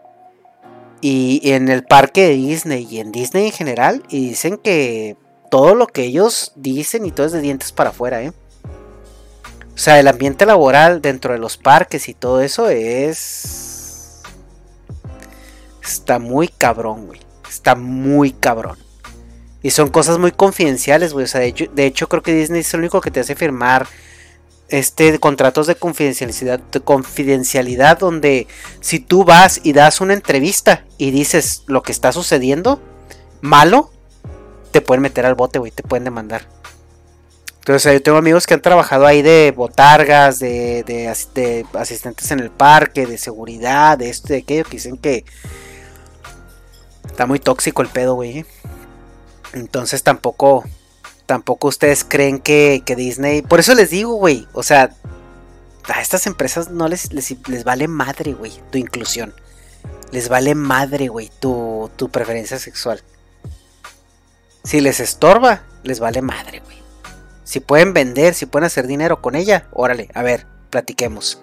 [1.00, 5.16] y en el parque de Disney y en Disney en general y dicen que
[5.50, 8.32] todo lo que ellos dicen y todo es de dientes para afuera, ¿eh?
[9.74, 13.71] O sea, el ambiente laboral dentro de los parques y todo eso es...
[15.92, 17.20] Está muy cabrón, güey.
[17.50, 18.78] Está muy cabrón.
[19.62, 21.26] Y son cosas muy confidenciales, güey.
[21.26, 23.36] O sea, de hecho, de hecho, creo que Disney es el único que te hace
[23.36, 23.88] firmar
[24.70, 28.48] este contratos de confidencialidad, de confidencialidad donde
[28.80, 32.82] si tú vas y das una entrevista y dices lo que está sucediendo
[33.42, 33.92] malo,
[34.72, 36.48] te pueden meter al bote, güey, te pueden demandar.
[37.60, 42.50] Entonces yo tengo amigos que han trabajado ahí de botargas, de, de, asistentes en el
[42.50, 45.26] parque, de seguridad, de esto, de aquello, que dicen que
[47.12, 48.46] está muy tóxico el pedo, güey.
[49.54, 50.64] Entonces tampoco,
[51.26, 53.42] tampoco ustedes creen que, Disney...
[53.42, 54.96] Por eso les digo, güey, o sea,
[55.84, 59.34] a estas empresas no les, les, vale madre, güey, tu inclusión.
[60.12, 63.04] Les vale madre, güey, tu, tu preferencia sexual.
[64.64, 66.78] Si les estorba, les vale madre, güey.
[67.44, 71.42] Si pueden vender, si pueden hacer dinero con ella, órale, a ver, platiquemos.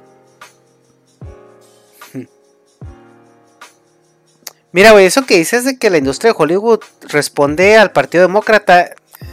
[4.73, 8.91] Mira, güey, eso que dices de que la industria de Hollywood responde al Partido Demócrata.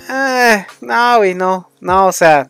[0.09, 1.69] Eh, no, güey, no.
[1.79, 2.49] No, o sea.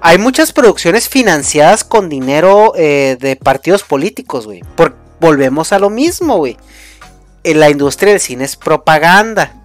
[0.00, 4.62] Hay muchas producciones financiadas con dinero eh, de partidos políticos, güey.
[5.20, 6.56] Volvemos a lo mismo, güey.
[7.42, 9.58] La industria del cine es propaganda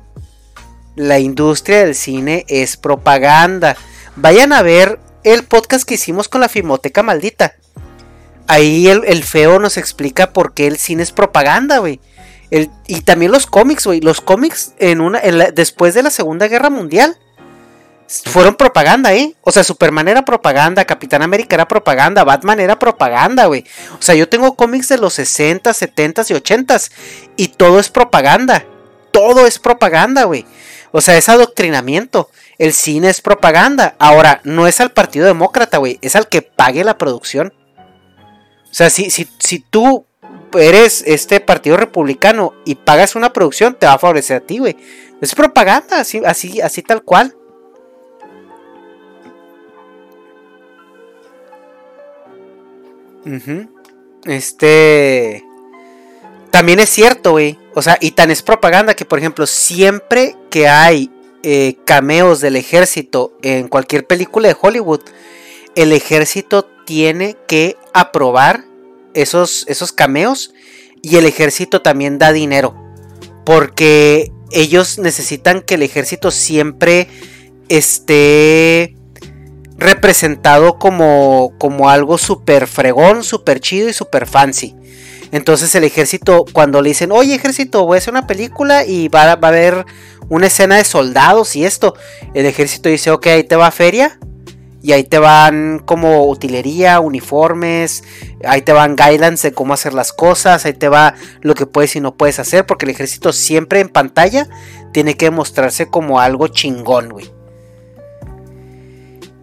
[0.95, 3.75] la industria del cine es propaganda.
[4.15, 7.55] Vayan a ver el podcast que hicimos con la Filmoteca Maldita.
[8.53, 11.99] Ahí el, feo nos explica por qué el cine es propaganda, güey.
[12.51, 13.99] y también los cómics, güey.
[13.99, 15.19] Los cómics en una,
[15.55, 17.17] después de la Segunda Guerra Mundial
[18.07, 19.33] fueron propaganda, ¿eh?
[19.41, 23.65] O sea, Superman era propaganda, Capitán América era propaganda, Batman era propaganda, güey.
[23.97, 26.77] O sea, yo tengo cómics de los 60, 70 y 80
[27.35, 28.65] y todo es propaganda.
[29.11, 30.45] Todo es propaganda, güey.
[30.91, 32.29] O sea, es adoctrinamiento.
[32.59, 33.95] El cine es propaganda.
[33.97, 35.97] Ahora, no es al Partido Demócrata, güey.
[36.03, 37.51] Es al que pague la producción.
[38.73, 40.03] O sea, si, si, si tú
[40.57, 44.75] eres este Partido Republicano y pagas una producción, te va a favorecer a ti, güey.
[45.21, 47.35] Es propaganda, así, así, así tal cual.
[54.25, 55.45] Este.
[56.49, 57.59] También es cierto, güey.
[57.75, 61.11] O sea, y tan es propaganda que, por ejemplo, siempre que hay
[61.43, 65.01] eh, cameos del ejército en cualquier película de Hollywood,
[65.75, 68.65] el ejército tiene que aprobar
[69.13, 70.53] esos, esos cameos
[71.01, 72.75] y el ejército también da dinero.
[73.45, 77.07] Porque ellos necesitan que el ejército siempre
[77.69, 78.95] esté
[79.77, 84.75] representado como, como algo súper fregón, súper chido y súper fancy.
[85.31, 89.23] Entonces el ejército, cuando le dicen, oye ejército, voy a hacer una película y va,
[89.23, 89.83] a haber
[90.29, 91.95] una escena de soldados y esto,
[92.35, 94.19] el ejército dice, ok, ahí te va feria.
[94.83, 98.03] Y ahí te van como utilería, uniformes,
[98.45, 101.95] ahí te van guidelines de cómo hacer las cosas, ahí te va lo que puedes
[101.95, 104.49] y no puedes hacer, porque el ejército siempre en pantalla
[104.91, 107.31] tiene que mostrarse como algo chingón, güey.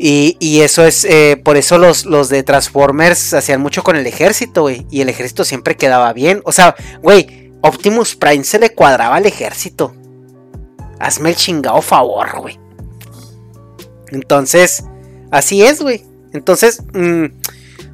[0.02, 4.62] Y, eso es, eh, por eso los, los de Transformers hacían mucho con el ejército,
[4.62, 4.86] güey.
[4.90, 6.40] Y el ejército siempre quedaba bien.
[6.44, 9.94] O sea, güey, Optimus Prime se le cuadraba al ejército.
[10.98, 12.58] Hazme el chingado favor, güey.
[14.10, 14.84] Entonces,
[15.30, 16.04] así es, güey.
[16.32, 17.26] Entonces, mm,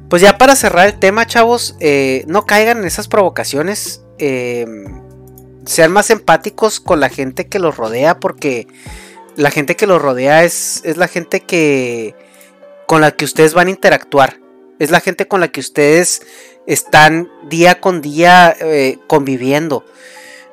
[0.09, 4.01] pues ya para cerrar el tema, chavos, eh, no caigan en esas provocaciones.
[4.19, 5.01] Em,
[5.65, 8.67] sean más empáticos con la gente que los rodea porque
[9.35, 12.15] la gente que los rodea es, es la gente que
[12.87, 14.39] con la que ustedes van a interactuar.
[14.79, 16.21] Es la gente con la que ustedes
[16.67, 19.85] están día con día eh, conviviendo.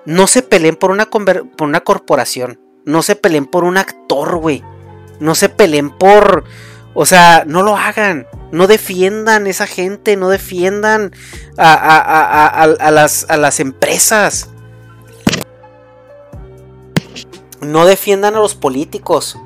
[0.04, 2.60] No se peleen por una, por una corporación.
[2.84, 4.62] No se peleen por un actor, güey.
[5.20, 6.44] No se peleen por...
[6.94, 8.26] O sea, no lo hagan.
[8.52, 10.16] No defiendan esa gente.
[10.16, 11.12] No defiendan
[11.56, 14.48] a, las, a las empresas.
[17.60, 19.38] No defiendan a los políticos.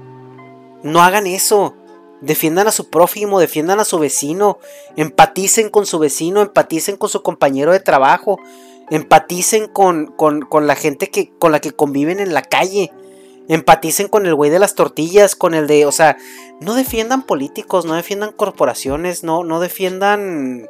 [0.82, 1.74] No hagan eso.
[2.20, 4.58] Defiendan a su prójimo, defiendan a su vecino,
[4.96, 8.40] empaticen con su vecino, empaticen con su compañero de trabajo,
[8.90, 12.90] empaticen con, con, la gente que, con la que conviven en la calle,
[13.48, 16.18] empaticen con el güey de las tortillas, con el de, o sea,
[16.60, 20.68] no defiendan políticos, no defiendan corporaciones, no, no defiendan,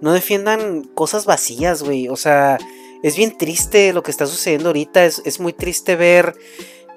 [0.00, 2.58] no defiendan cosas vacías, güey, o sea,
[3.02, 6.34] es bien triste lo que está sucediendo ahorita, es, es muy triste ver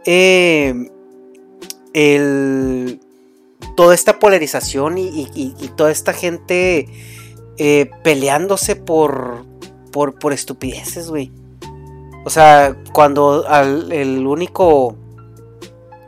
[0.06, 0.90] eh,
[1.94, 3.00] el
[3.78, 5.26] toda esta polarización y,
[5.78, 6.88] toda esta gente
[7.58, 9.46] eh, peleándose por,
[9.92, 11.32] por, estupideces, güey.
[12.26, 13.46] O sea, cuando
[13.90, 14.98] el único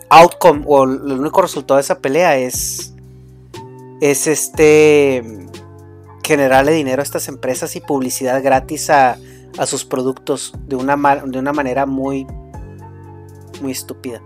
[0.10, 2.94] outcome o el único resultado de esa pelea es,
[4.02, 5.24] es este
[6.24, 9.18] generarle dinero a estas empresas y publicidad gratis a,
[9.58, 10.96] a sus productos de una,
[11.26, 12.26] de una manera muy,
[13.62, 14.22] muy estúpida.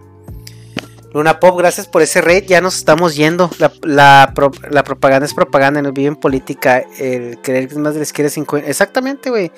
[1.13, 2.43] Luna Pop, gracias por ese raid.
[2.45, 3.49] Ya nos estamos yendo.
[3.81, 6.83] La, propaganda es propaganda, no vive en política.
[6.99, 8.69] El creer que más les quiere 50.
[8.69, 9.51] Exactamente, güey.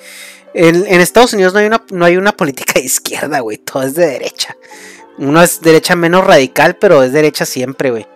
[0.54, 3.58] En, Estados Unidos no hay, no hay una política de izquierda, güey.
[3.58, 4.56] Todo es de derecha.
[5.18, 8.06] Uno es derecha menos radical, pero es derecha siempre, güey.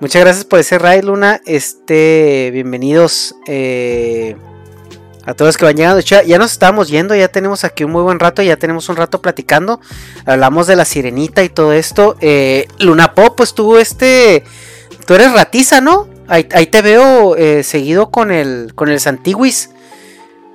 [0.00, 1.40] Muchas gracias por ese raid, Luna.
[1.44, 3.34] Este, bienvenidos.
[3.46, 4.36] Eh,
[5.24, 6.00] a todos los que van llegando.
[6.00, 9.22] Ya nos estamos yendo, ya tenemos aquí un muy buen rato, ya tenemos un rato
[9.22, 9.80] platicando.
[10.26, 12.16] Hablamos de la sirenita y todo esto.
[12.20, 14.44] Eh, Luna Pop, pues tú este.
[15.06, 16.08] Tú eres ratiza, ¿no?
[16.28, 19.70] Ahí, te veo eh, seguido con el, con el Santiguis.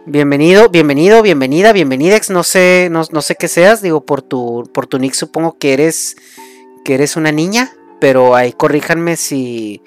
[0.09, 2.17] Bienvenido, bienvenido, bienvenida, bienvenida.
[2.29, 3.81] No sé, no, sé qué seas.
[3.81, 6.15] Digo, por tu, por tu nick supongo que eres,
[6.85, 7.73] que eres una niña.
[7.99, 9.81] Pero ahí corríjanme si,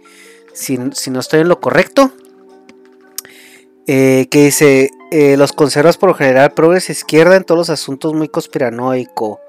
[0.53, 2.13] si, si no estoy en lo correcto.
[3.87, 8.13] Eh, que dice, eh, los conservas por lo general progres izquierda en todos los asuntos
[8.13, 9.41] muy conspiranoico.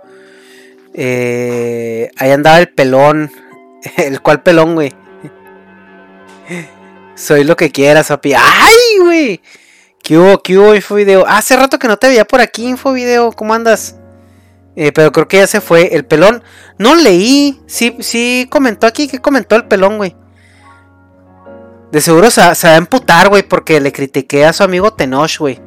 [0.94, 3.30] Eh, ahí andaba el pelón.
[3.98, 4.94] ¿El cual pelón, güey?
[7.16, 8.36] Soy lo que quieras, papi.
[8.36, 9.42] ¡Ay, güey!
[10.04, 11.26] ¿Qué hubo, qué hubo, Infovideo?
[11.28, 13.32] Ah, hace rato que no te veía por aquí, Infovideo.
[13.32, 13.96] ¿Cómo andas?
[14.96, 15.94] pero creo que ya se fue.
[15.96, 16.44] El pelón.
[16.78, 17.62] No leí.
[17.68, 19.08] Sí, sí comentó aquí.
[19.08, 20.16] ¿Qué comentó el pelón, güey?
[21.92, 25.60] De seguro se, va a emputar, güey, porque le critiqué a su amigo Tenoch, güey.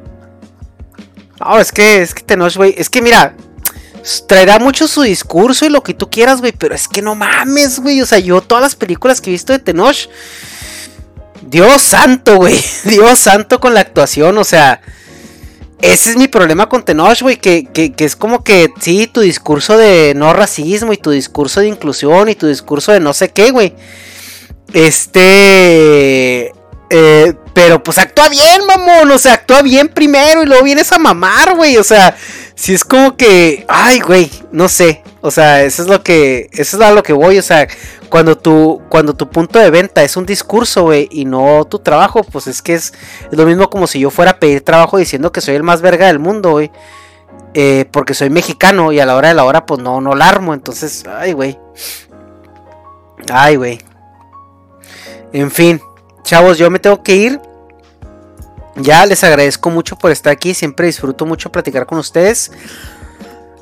[1.39, 3.35] No, es que, es que Tenoch, güey, es que mira,
[4.27, 7.79] traerá mucho su discurso y lo que tú quieras, güey, pero es que no mames,
[7.79, 8.01] güey.
[8.01, 10.09] O sea, yo todas las películas que he visto de Tenoch,
[11.45, 14.81] Dios santo, güey, Dios santo con la actuación, o sea,
[15.81, 19.77] ese es mi problema con Tenoch, güey, que, que, es como que, sí, tu discurso
[19.77, 23.51] de no racismo y tu discurso de inclusión y tu discurso de no sé qué,
[23.51, 23.75] güey.
[24.73, 26.53] Este.
[26.89, 29.11] Eh, pero pues actúa bien, mamón.
[29.11, 31.77] O sea, actúa bien primero y luego vienes a mamar, güey.
[31.77, 32.15] O sea,
[32.55, 33.65] si es como que.
[33.67, 35.03] Ay, güey, no sé.
[35.25, 36.51] O sea, eso es lo que.
[36.51, 37.39] Eso es a lo que voy.
[37.39, 37.67] O sea,
[38.09, 42.23] cuando tu, cuando tu punto de venta es un discurso, güey, y no tu trabajo,
[42.23, 42.93] pues es que es,
[43.31, 46.05] lo mismo como si yo fuera a pedir trabajo diciendo que soy el más verga
[46.05, 46.71] del mundo, güey.
[47.55, 50.29] Eh, porque soy mexicano y a la hora de la hora, pues no, no la
[50.29, 50.53] armo.
[50.53, 51.57] Entonces, ay, güey.
[53.33, 53.79] Ay, güey.
[55.33, 55.81] En fin,
[56.21, 57.41] chavos, yo me tengo que ir.
[58.75, 60.53] Ya les agradezco mucho por estar aquí.
[60.53, 62.51] Siempre disfruto mucho platicar con ustedes.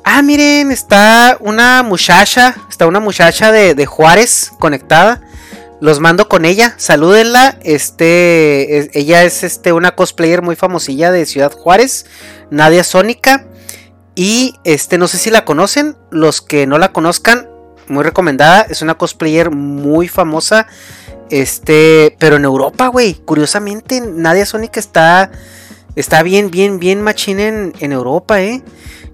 [0.04, 2.54] Ah, miren, está una muchacha.
[2.70, 5.22] Está una muchacha de, Juárez conectada.
[5.80, 6.74] Los mando con ella.
[6.76, 7.58] Salúdenla.
[7.62, 8.98] Este.
[8.98, 12.06] ella es este, una cosplayer muy famosilla de Ciudad Juárez.
[12.50, 13.46] Nadia Sónica.
[14.14, 15.96] Y este, no sé si la conocen.
[16.10, 17.48] Los que no la conozcan,
[17.88, 18.62] muy recomendada.
[18.62, 20.66] Es una cosplayer muy famosa
[21.30, 25.30] este, pero en Europa, güey, curiosamente, Nadia Sonic está,
[25.96, 28.62] está bien, bien, bien machín en, Europa, ¿eh?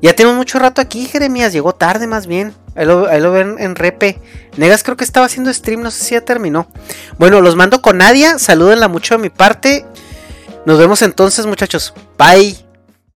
[0.03, 2.55] Ya tenemos mucho rato aquí, Jeremías, llegó tarde más bien.
[2.75, 4.19] Ahí lo, ven en repe.
[4.57, 6.69] Negas creo que estaba haciendo stream, no sé si ya terminó.
[7.19, 9.85] Bueno, los mando con Nadia, salúdenla mucho de mi parte.
[10.65, 11.93] Nos vemos entonces, muchachos.
[12.17, 12.70] Bye.